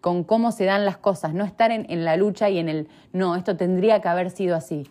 con 0.00 0.24
cómo 0.24 0.52
se 0.52 0.64
dan 0.64 0.84
las 0.84 0.96
cosas, 0.96 1.34
no 1.34 1.44
estar 1.44 1.70
en, 1.70 2.04
la 2.04 2.16
lucha 2.16 2.48
y 2.50 2.58
en 2.58 2.68
el, 2.68 2.88
no, 3.12 3.36
esto 3.36 3.56
tendría 3.56 4.00
que 4.00 4.08
haber 4.08 4.30
sido 4.30 4.56
así. 4.56 4.88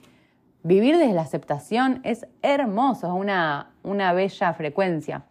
Vivir 0.63 0.97
desde 0.97 1.13
la 1.13 1.21
aceptación 1.21 2.01
es 2.03 2.27
hermoso, 2.41 3.07
es 3.07 3.13
una, 3.13 3.71
una 3.83 4.13
bella 4.13 4.53
frecuencia. 4.53 5.23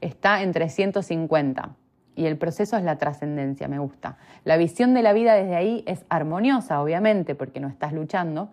Está 0.00 0.42
en 0.42 0.52
350 0.52 1.76
y 2.16 2.26
el 2.26 2.38
proceso 2.38 2.76
es 2.76 2.82
la 2.82 2.96
trascendencia, 2.96 3.68
me 3.68 3.78
gusta. 3.78 4.16
La 4.44 4.56
visión 4.56 4.94
de 4.94 5.02
la 5.02 5.12
vida 5.12 5.34
desde 5.34 5.56
ahí 5.56 5.84
es 5.86 6.04
armoniosa, 6.08 6.82
obviamente, 6.82 7.34
porque 7.34 7.60
no 7.60 7.68
estás 7.68 7.92
luchando. 7.92 8.50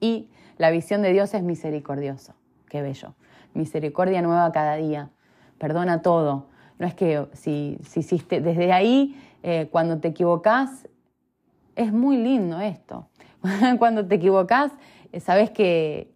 Y 0.00 0.30
la 0.56 0.70
visión 0.70 1.02
de 1.02 1.12
Dios 1.12 1.34
es 1.34 1.42
misericordioso. 1.42 2.34
Qué 2.68 2.82
bello. 2.82 3.14
Misericordia 3.54 4.22
nueva 4.22 4.52
cada 4.52 4.76
día. 4.76 5.10
Perdona 5.58 6.02
todo. 6.02 6.46
No 6.78 6.86
es 6.86 6.94
que 6.94 7.26
si, 7.32 7.78
si 7.84 8.00
hiciste 8.00 8.40
desde 8.40 8.72
ahí, 8.72 9.16
eh, 9.42 9.68
cuando 9.70 9.98
te 9.98 10.08
equivocás, 10.08 10.88
es 11.76 11.92
muy 11.92 12.16
lindo 12.16 12.60
esto. 12.60 13.08
cuando 13.78 14.06
te 14.06 14.16
equivocás, 14.16 14.72
eh, 15.12 15.20
sabes 15.20 15.50
que, 15.50 16.12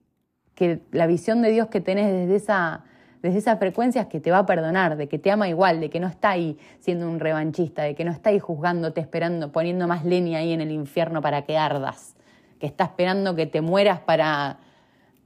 que 0.54 0.82
la 0.90 1.06
visión 1.06 1.42
de 1.42 1.50
Dios 1.50 1.68
que 1.68 1.80
tenés 1.80 2.10
desde 2.10 2.36
esa 2.36 2.84
desde 3.22 3.38
esas 3.38 3.58
frecuencias 3.58 4.06
que 4.06 4.20
te 4.20 4.32
va 4.32 4.38
a 4.38 4.46
perdonar, 4.46 4.96
de 4.96 5.08
que 5.08 5.18
te 5.18 5.30
ama 5.30 5.48
igual, 5.48 5.80
de 5.80 5.88
que 5.90 6.00
no 6.00 6.08
está 6.08 6.30
ahí 6.30 6.58
siendo 6.80 7.08
un 7.08 7.20
revanchista, 7.20 7.82
de 7.82 7.94
que 7.94 8.04
no 8.04 8.10
está 8.10 8.30
ahí 8.30 8.40
juzgándote, 8.40 9.00
esperando, 9.00 9.52
poniendo 9.52 9.86
más 9.86 10.04
leña 10.04 10.40
ahí 10.40 10.52
en 10.52 10.60
el 10.60 10.72
infierno 10.72 11.22
para 11.22 11.42
que 11.42 11.56
ardas, 11.56 12.16
que 12.58 12.66
está 12.66 12.84
esperando 12.84 13.36
que 13.36 13.46
te 13.46 13.60
mueras 13.60 14.00
para, 14.00 14.58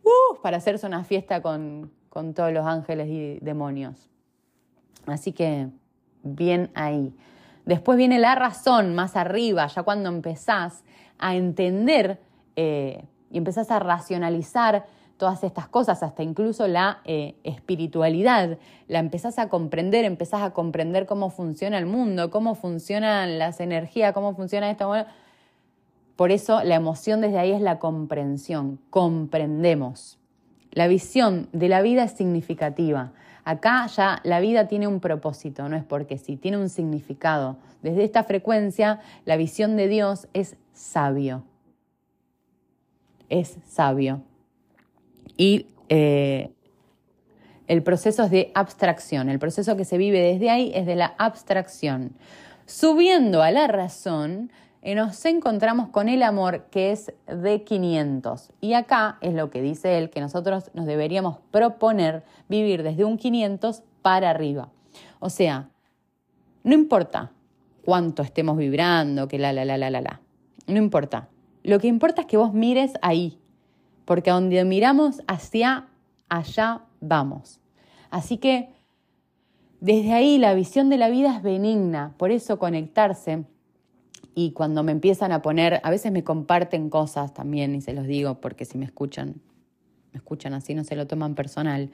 uh, 0.04 0.40
para 0.42 0.58
hacerse 0.58 0.86
una 0.86 1.04
fiesta 1.04 1.40
con, 1.40 1.90
con 2.10 2.34
todos 2.34 2.52
los 2.52 2.66
ángeles 2.66 3.08
y 3.08 3.38
demonios. 3.40 4.10
Así 5.06 5.32
que 5.32 5.68
bien 6.22 6.70
ahí. 6.74 7.14
Después 7.66 7.98
viene 7.98 8.20
la 8.20 8.36
razón 8.36 8.94
más 8.94 9.16
arriba, 9.16 9.66
ya 9.66 9.82
cuando 9.82 10.08
empezás 10.08 10.84
a 11.18 11.34
entender 11.34 12.20
eh, 12.54 13.04
y 13.30 13.38
empezás 13.38 13.72
a 13.72 13.80
racionalizar 13.80 14.86
todas 15.16 15.42
estas 15.42 15.66
cosas, 15.66 16.02
hasta 16.04 16.22
incluso 16.22 16.68
la 16.68 17.00
eh, 17.04 17.34
espiritualidad, 17.42 18.58
la 18.86 19.00
empezás 19.00 19.40
a 19.40 19.48
comprender, 19.48 20.04
empezás 20.04 20.42
a 20.42 20.50
comprender 20.52 21.06
cómo 21.06 21.30
funciona 21.30 21.76
el 21.78 21.86
mundo, 21.86 22.30
cómo 22.30 22.54
funcionan 22.54 23.38
las 23.38 23.58
energías, 23.58 24.12
cómo 24.12 24.36
funciona 24.36 24.70
esto. 24.70 24.92
por 26.14 26.30
eso 26.30 26.62
la 26.62 26.76
emoción 26.76 27.20
desde 27.20 27.38
ahí 27.38 27.50
es 27.50 27.60
la 27.60 27.80
comprensión, 27.80 28.78
comprendemos. 28.90 30.18
La 30.76 30.86
visión 30.86 31.48
de 31.52 31.68
la 31.68 31.82
vida 31.82 32.04
es 32.04 32.12
significativa. 32.12 33.12
Acá 33.44 33.86
ya 33.88 34.20
la 34.22 34.38
vida 34.38 34.68
tiene 34.68 34.86
un 34.86 35.00
propósito, 35.00 35.68
no 35.68 35.76
es 35.76 35.84
porque 35.84 36.18
sí, 36.18 36.36
tiene 36.36 36.58
un 36.58 36.68
significado. 36.68 37.56
Desde 37.82 38.04
esta 38.04 38.22
frecuencia, 38.22 39.00
la 39.24 39.36
visión 39.36 39.76
de 39.76 39.88
Dios 39.88 40.28
es 40.34 40.56
sabio. 40.72 41.42
Es 43.28 43.56
sabio 43.66 44.22
y 45.36 45.66
eh, 45.88 46.50
el 47.66 47.82
proceso 47.82 48.24
es 48.24 48.30
de 48.30 48.50
abstracción. 48.54 49.28
El 49.28 49.38
proceso 49.38 49.76
que 49.76 49.84
se 49.84 49.98
vive 49.98 50.20
desde 50.20 50.50
ahí 50.50 50.72
es 50.74 50.86
de 50.86 50.96
la 50.96 51.14
abstracción. 51.18 52.12
Subiendo 52.64 53.42
a 53.42 53.50
la 53.50 53.66
razón, 53.66 54.50
nos 54.94 55.24
encontramos 55.24 55.88
con 55.88 56.08
el 56.08 56.22
amor 56.22 56.66
que 56.70 56.92
es 56.92 57.12
de 57.26 57.64
500. 57.64 58.52
Y 58.60 58.74
acá 58.74 59.18
es 59.20 59.34
lo 59.34 59.50
que 59.50 59.60
dice 59.60 59.98
él, 59.98 60.10
que 60.10 60.20
nosotros 60.20 60.70
nos 60.74 60.86
deberíamos 60.86 61.38
proponer 61.50 62.24
vivir 62.48 62.82
desde 62.82 63.04
un 63.04 63.16
500 63.16 63.82
para 64.02 64.30
arriba. 64.30 64.70
O 65.18 65.28
sea, 65.28 65.70
no 66.62 66.74
importa 66.74 67.32
cuánto 67.84 68.22
estemos 68.22 68.56
vibrando, 68.56 69.26
que 69.28 69.38
la, 69.38 69.52
la, 69.52 69.64
la, 69.64 69.76
la, 69.76 69.90
la, 69.90 70.00
la. 70.00 70.20
No 70.66 70.78
importa. 70.78 71.28
Lo 71.62 71.80
que 71.80 71.88
importa 71.88 72.22
es 72.22 72.26
que 72.28 72.36
vos 72.36 72.54
mires 72.54 72.92
ahí, 73.02 73.40
porque 74.04 74.30
a 74.30 74.34
donde 74.34 74.64
miramos 74.64 75.20
hacia 75.26 75.88
allá 76.28 76.82
vamos. 77.00 77.60
Así 78.10 78.38
que 78.38 78.70
desde 79.80 80.12
ahí 80.12 80.38
la 80.38 80.54
visión 80.54 80.88
de 80.90 80.96
la 80.96 81.08
vida 81.08 81.36
es 81.36 81.42
benigna, 81.42 82.14
por 82.16 82.30
eso 82.30 82.58
conectarse 82.58 83.44
y 84.38 84.50
cuando 84.50 84.82
me 84.82 84.92
empiezan 84.92 85.32
a 85.32 85.40
poner, 85.40 85.80
a 85.82 85.88
veces 85.88 86.12
me 86.12 86.22
comparten 86.22 86.90
cosas 86.90 87.32
también 87.32 87.74
y 87.74 87.80
se 87.80 87.94
los 87.94 88.06
digo 88.06 88.34
porque 88.34 88.66
si 88.66 88.76
me 88.76 88.84
escuchan, 88.84 89.40
me 90.12 90.18
escuchan 90.18 90.52
así, 90.52 90.74
no 90.74 90.84
se 90.84 90.94
lo 90.94 91.06
toman 91.06 91.34
personal. 91.34 91.90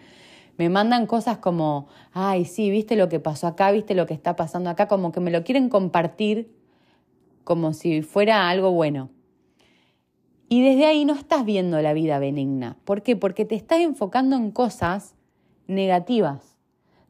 Me 0.58 0.68
mandan 0.68 1.06
cosas 1.06 1.38
como, 1.38 1.86
ay, 2.12 2.44
sí, 2.44 2.68
viste 2.68 2.96
lo 2.96 3.08
que 3.08 3.20
pasó 3.20 3.46
acá, 3.46 3.70
viste 3.70 3.94
lo 3.94 4.06
que 4.06 4.14
está 4.14 4.34
pasando 4.34 4.70
acá, 4.70 4.88
como 4.88 5.12
que 5.12 5.20
me 5.20 5.30
lo 5.30 5.44
quieren 5.44 5.68
compartir 5.68 6.52
como 7.44 7.72
si 7.74 8.02
fuera 8.02 8.50
algo 8.50 8.72
bueno. 8.72 9.10
Y 10.48 10.64
desde 10.64 10.86
ahí 10.86 11.04
no 11.04 11.14
estás 11.14 11.44
viendo 11.44 11.80
la 11.80 11.92
vida 11.92 12.18
benigna. 12.18 12.76
¿Por 12.84 13.02
qué? 13.02 13.14
Porque 13.14 13.44
te 13.44 13.54
estás 13.54 13.78
enfocando 13.78 14.34
en 14.34 14.50
cosas 14.50 15.14
negativas. 15.68 16.58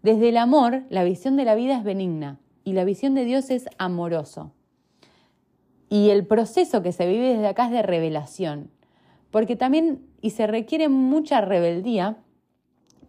Desde 0.03 0.29
el 0.29 0.37
amor, 0.37 0.83
la 0.91 1.05
visión 1.05 1.37
de 1.39 1.47
la 1.47 1.55
vida 1.55 1.79
es 1.79 1.85
benigna 1.85 2.39
y 2.65 2.75
la 2.75 2.85
visión 2.85 3.15
de 3.15 3.25
Dios 3.25 3.49
es 3.49 3.71
amoroso. 3.79 4.53
Y 5.93 6.09
el 6.09 6.27
proceso 6.27 6.83
que 6.83 6.93
se 6.93 7.07
vive 7.07 7.35
desde 7.35 7.49
acá 7.49 7.67
es 7.67 7.73
de 7.73 7.83
revelación. 7.83 8.71
Porque 9.31 9.57
también, 9.57 10.07
y 10.23 10.31
se 10.31 10.47
requiere 10.47 10.89
mucha 10.89 11.43
rebeldía 11.43 12.17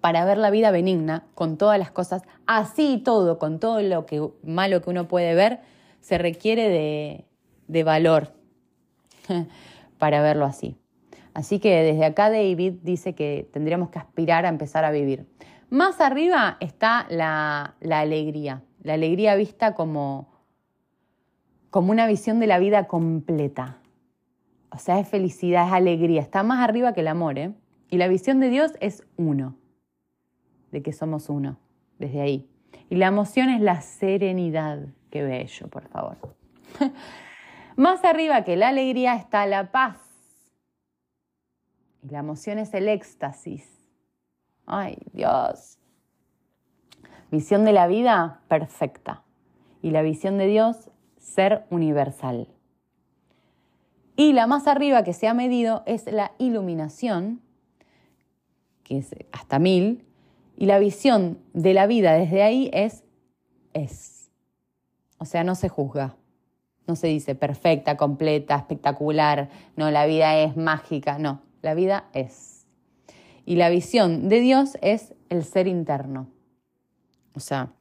para 0.02 0.26
ver 0.26 0.38
la 0.38 0.50
vida 0.50 0.72
benigna, 0.72 1.26
con 1.34 1.58
todas 1.58 1.80
las 1.80 1.92
cosas, 1.92 2.24
así 2.46 2.98
todo, 2.98 3.40
con 3.40 3.60
todo 3.62 3.82
lo 3.82 4.06
que, 4.06 4.28
malo 4.44 4.82
que 4.82 4.90
uno 4.90 5.08
puede 5.08 5.34
ver, 5.34 5.62
se 6.02 6.18
requiere 6.18 6.68
de, 6.68 7.26
de 7.68 7.84
valor. 7.86 8.34
para 9.98 10.22
verlo 10.22 10.44
así. 10.44 10.76
Así 11.34 11.60
que 11.60 11.82
desde 11.82 12.04
acá 12.04 12.30
David 12.30 12.74
dice 12.82 13.16
que 13.16 13.50
tendríamos 13.54 13.92
que 13.92 14.00
aspirar 14.00 14.46
a 14.46 14.50
empezar 14.50 14.84
a 14.84 14.92
vivir. 14.92 15.26
Más 15.70 16.02
arriba 16.02 16.58
está 16.60 17.08
la, 17.10 17.76
alegría, 17.90 18.64
la 18.82 18.96
alegría 18.96 19.36
vista 19.36 19.74
como, 19.74 20.33
como 21.74 21.90
una 21.90 22.06
visión 22.06 22.40
de 22.40 22.46
la 22.46 22.60
vida 22.60 22.86
completa. 22.86 23.80
O 24.70 24.78
sea, 24.78 25.00
es 25.00 25.10
felicidad, 25.10 25.66
es 25.66 25.74
alegría, 25.74 26.22
está 26.22 26.44
más 26.44 26.60
arriba 26.60 26.94
que 26.94 27.02
el 27.02 27.08
amor. 27.08 27.40
¿eh? 27.40 27.52
Y 27.90 27.98
la 27.98 28.08
visión 28.08 28.40
de 28.40 28.52
Dios 28.52 28.74
es 28.80 29.04
uno, 29.18 29.56
de 30.72 30.84
que 30.84 30.94
somos 30.94 31.30
uno, 31.30 31.58
desde 31.98 32.22
ahí. 32.22 32.48
Y 32.92 32.98
la 32.98 33.08
emoción 33.08 33.50
es 33.50 33.60
la 33.60 33.82
serenidad. 33.82 34.86
Qué 35.10 35.24
bello, 35.24 35.68
por 35.70 35.88
favor. 35.88 36.18
Más 37.76 38.06
arriba 38.06 38.44
que 38.44 38.56
la 38.56 38.68
alegría 38.68 39.16
está 39.16 39.48
la 39.48 39.72
paz. 39.72 39.98
Y 42.04 42.10
la 42.10 42.20
emoción 42.20 42.60
es 42.60 42.72
el 42.76 42.88
éxtasis. 42.88 43.68
Ay, 44.68 45.00
Dios. 45.12 45.80
Visión 47.32 47.66
de 47.66 47.74
la 47.74 47.88
vida 47.88 48.42
perfecta. 48.48 49.24
Y 49.82 49.90
la 49.90 50.04
visión 50.04 50.38
de 50.38 50.46
Dios, 50.46 50.92
ser 51.24 51.66
universal. 51.70 52.48
Y 54.16 54.34
la 54.34 54.46
más 54.46 54.68
arriba 54.68 55.04
que 55.04 55.14
se 55.14 55.28
ha 55.28 55.34
medido 55.34 55.82
es 55.88 56.06
la 56.12 56.34
iluminación, 56.38 57.42
que 58.84 59.00
es 59.00 59.16
hasta 59.32 59.58
mil. 59.58 60.06
Y 60.56 60.68
la 60.68 60.78
visión 60.78 61.40
de 61.54 61.74
la 61.74 61.88
vida 61.88 62.14
desde 62.14 62.44
ahí 62.44 62.70
es 62.74 63.04
es. 63.74 64.30
O 65.18 65.26
sea, 65.26 65.44
no 65.44 65.56
se 65.56 65.70
juzga 65.70 66.16
No 66.86 66.96
se 66.96 67.08
dice 67.08 67.34
perfecta, 67.34 67.98
completa, 67.98 68.56
espectacular, 68.56 69.50
no, 69.78 69.90
la 69.90 70.06
vida 70.06 70.38
es 70.38 70.58
mágica, 70.58 71.18
no, 71.18 71.42
la 71.62 71.74
vida 71.74 72.10
es. 72.14 72.68
Y 73.46 73.56
la 73.56 73.70
visión 73.70 74.30
de 74.30 74.42
Dios 74.42 74.78
es 74.82 75.14
el 75.30 75.44
ser 75.44 75.68
interno. 75.68 76.28
O 77.36 77.40
sea, 77.40 77.74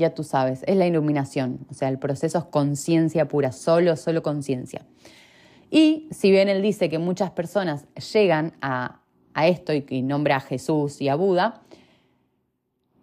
ya 0.00 0.14
tú 0.14 0.24
sabes, 0.24 0.64
es 0.66 0.76
la 0.76 0.86
iluminación, 0.86 1.60
o 1.70 1.74
sea, 1.74 1.88
el 1.88 1.98
proceso 1.98 2.38
es 2.38 2.44
conciencia 2.44 3.28
pura, 3.28 3.52
solo, 3.52 3.96
solo 3.96 4.22
conciencia. 4.22 4.86
Y 5.70 6.08
si 6.10 6.30
bien 6.30 6.48
él 6.48 6.62
dice 6.62 6.88
que 6.88 6.98
muchas 6.98 7.30
personas 7.30 7.86
llegan 8.12 8.54
a, 8.60 8.96
esto 9.44 9.72
y, 9.72 9.86
y 9.88 10.02
nombra 10.02 10.36
a 10.36 10.40
Jesús 10.40 11.00
y 11.00 11.08
a 11.08 11.14
Buda, 11.14 11.62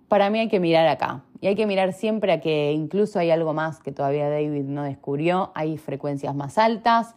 para 0.07 0.29
mí 0.29 0.39
hay 0.39 0.49
que 0.49 0.59
mirar 0.59 0.87
acá. 0.87 1.23
Y 1.39 1.47
hay 1.47 1.55
que 1.55 1.65
mirar 1.65 1.93
siempre 1.93 2.31
a 2.31 2.41
que 2.41 2.71
incluso 2.73 3.19
hay 3.19 3.31
algo 3.31 3.53
más 3.53 3.79
que 3.79 3.91
todavía 3.91 4.29
David 4.29 4.63
no 4.63 4.83
descubrió, 4.83 5.51
hay 5.55 5.77
frecuencias 5.77 6.35
más 6.35 6.57
altas, 6.57 7.15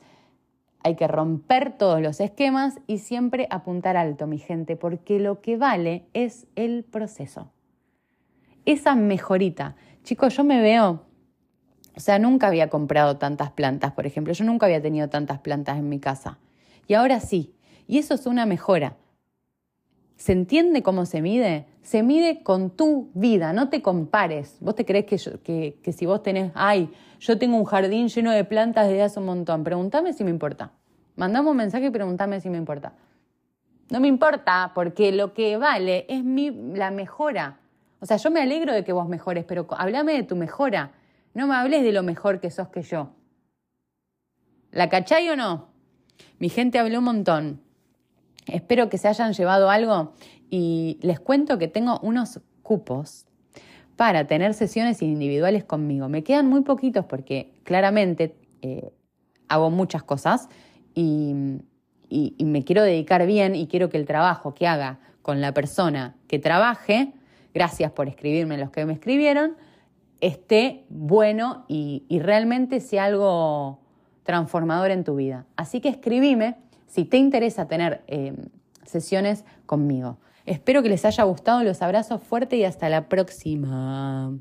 hay 0.82 0.94
que 0.94 1.08
romper 1.08 1.76
todos 1.76 2.00
los 2.00 2.20
esquemas 2.20 2.78
y 2.86 2.98
siempre 2.98 3.46
apuntar 3.50 3.96
alto, 3.96 4.26
mi 4.26 4.38
gente, 4.38 4.76
porque 4.76 5.18
lo 5.18 5.40
que 5.40 5.56
vale 5.56 6.06
es 6.14 6.46
el 6.56 6.84
proceso. 6.84 7.50
Esa 8.64 8.94
mejorita. 8.94 9.76
Chicos, 10.02 10.36
yo 10.36 10.44
me 10.44 10.60
veo, 10.60 11.04
o 11.96 12.00
sea, 12.00 12.18
nunca 12.18 12.46
había 12.46 12.70
comprado 12.70 13.16
tantas 13.18 13.50
plantas, 13.50 13.92
por 13.92 14.06
ejemplo, 14.06 14.32
yo 14.32 14.44
nunca 14.44 14.66
había 14.66 14.80
tenido 14.80 15.08
tantas 15.08 15.40
plantas 15.40 15.78
en 15.78 15.88
mi 15.88 16.00
casa. 16.00 16.38
Y 16.86 16.94
ahora 16.94 17.20
sí. 17.20 17.54
Y 17.86 17.98
eso 17.98 18.14
es 18.14 18.26
una 18.26 18.46
mejora. 18.46 18.96
¿Se 20.16 20.32
entiende 20.32 20.82
cómo 20.82 21.06
se 21.06 21.22
mide? 21.22 21.66
Se 21.82 22.02
mide 22.02 22.42
con 22.42 22.70
tu 22.70 23.10
vida, 23.14 23.52
no 23.52 23.68
te 23.68 23.80
compares. 23.80 24.58
¿Vos 24.60 24.74
te 24.74 24.84
crees 24.84 25.06
que, 25.06 25.78
que, 25.82 25.92
si 25.92 26.04
vos 26.04 26.22
tenés, 26.22 26.52
ay, 26.54 26.90
yo 27.20 27.38
tengo 27.38 27.56
un 27.56 27.64
jardín 27.64 28.08
lleno 28.08 28.30
de 28.30 28.44
plantas 28.44 28.88
desde 28.88 29.02
hace 29.02 29.18
un 29.18 29.26
montón? 29.26 29.64
Pregúntame 29.64 30.12
si 30.12 30.24
me 30.24 30.30
importa. 30.30 30.72
Mandame 31.16 31.50
un 31.50 31.56
mensaje 31.56 31.86
y 31.86 31.90
pregúntame 31.90 32.40
si 32.40 32.50
me 32.50 32.58
importa. 32.58 32.92
No 33.88 33.98
me 34.00 34.08
importa, 34.08 34.72
porque 34.74 35.12
lo 35.12 35.32
que 35.32 35.56
vale 35.56 36.06
es 36.08 36.22
mi, 36.22 36.50
la 36.50 36.90
mejora. 36.90 37.59
O 38.00 38.06
sea, 38.06 38.16
yo 38.16 38.30
me 38.30 38.40
alegro 38.40 38.72
de 38.72 38.84
que 38.84 38.92
vos 38.92 39.08
mejores, 39.08 39.44
pero 39.44 39.66
háblame 39.70 40.14
de 40.14 40.22
tu 40.22 40.36
mejora. 40.36 40.92
No 41.34 41.46
me 41.46 41.54
hables 41.54 41.82
de 41.82 41.92
lo 41.92 42.02
mejor 42.02 42.40
que 42.40 42.50
sos 42.50 42.68
que 42.68 42.82
yo. 42.82 43.10
¿La 44.70 44.88
cachai 44.88 45.28
o 45.28 45.36
no? 45.36 45.68
Mi 46.38 46.48
gente 46.48 46.78
habló 46.78 46.98
un 46.98 47.04
montón. 47.04 47.60
Espero 48.46 48.88
que 48.88 48.98
se 48.98 49.08
hayan 49.08 49.32
llevado 49.32 49.70
algo 49.70 50.14
y 50.48 50.98
les 51.02 51.20
cuento 51.20 51.58
que 51.58 51.68
tengo 51.68 51.98
unos 52.00 52.40
cupos 52.62 53.26
para 53.96 54.26
tener 54.26 54.54
sesiones 54.54 55.02
individuales 55.02 55.64
conmigo. 55.64 56.08
Me 56.08 56.24
quedan 56.24 56.46
muy 56.46 56.62
poquitos 56.62 57.04
porque 57.04 57.52
claramente 57.64 58.34
eh, 58.62 58.90
hago 59.48 59.70
muchas 59.70 60.02
cosas 60.02 60.48
y, 60.94 61.34
me 62.40 62.64
quiero 62.64 62.82
dedicar 62.82 63.26
bien 63.26 63.54
y 63.54 63.66
quiero 63.68 63.88
que 63.88 63.98
el 63.98 64.06
trabajo 64.06 64.54
que 64.54 64.66
haga 64.66 64.98
con 65.22 65.40
la 65.40 65.52
persona 65.52 66.16
que 66.26 66.38
trabaje, 66.38 67.12
gracias 67.54 67.92
por 67.92 68.08
escribirme 68.08 68.58
los 68.58 68.70
que 68.70 68.84
me 68.84 68.92
escribieron, 68.92 69.56
esté 70.20 70.84
bueno 70.88 71.64
y, 71.68 72.04
realmente 72.20 72.80
sea 72.80 73.04
algo 73.04 73.80
transformador 74.22 74.90
en 74.90 75.04
tu 75.04 75.16
vida. 75.16 75.46
Así 75.56 75.80
que 75.80 75.88
escribime 75.88 76.56
si 76.86 77.04
te 77.04 77.16
interesa 77.16 77.66
tener 77.66 78.02
eh, 78.06 78.34
sesiones 78.84 79.44
conmigo. 79.66 80.18
Espero 80.46 80.82
que 80.82 80.88
les 80.88 81.04
haya 81.04 81.24
gustado, 81.24 81.62
los 81.62 81.82
abrazo 81.82 82.18
fuerte 82.18 82.56
y 82.56 82.64
hasta 82.64 82.88
la 82.88 83.08
próxima. 83.08 84.32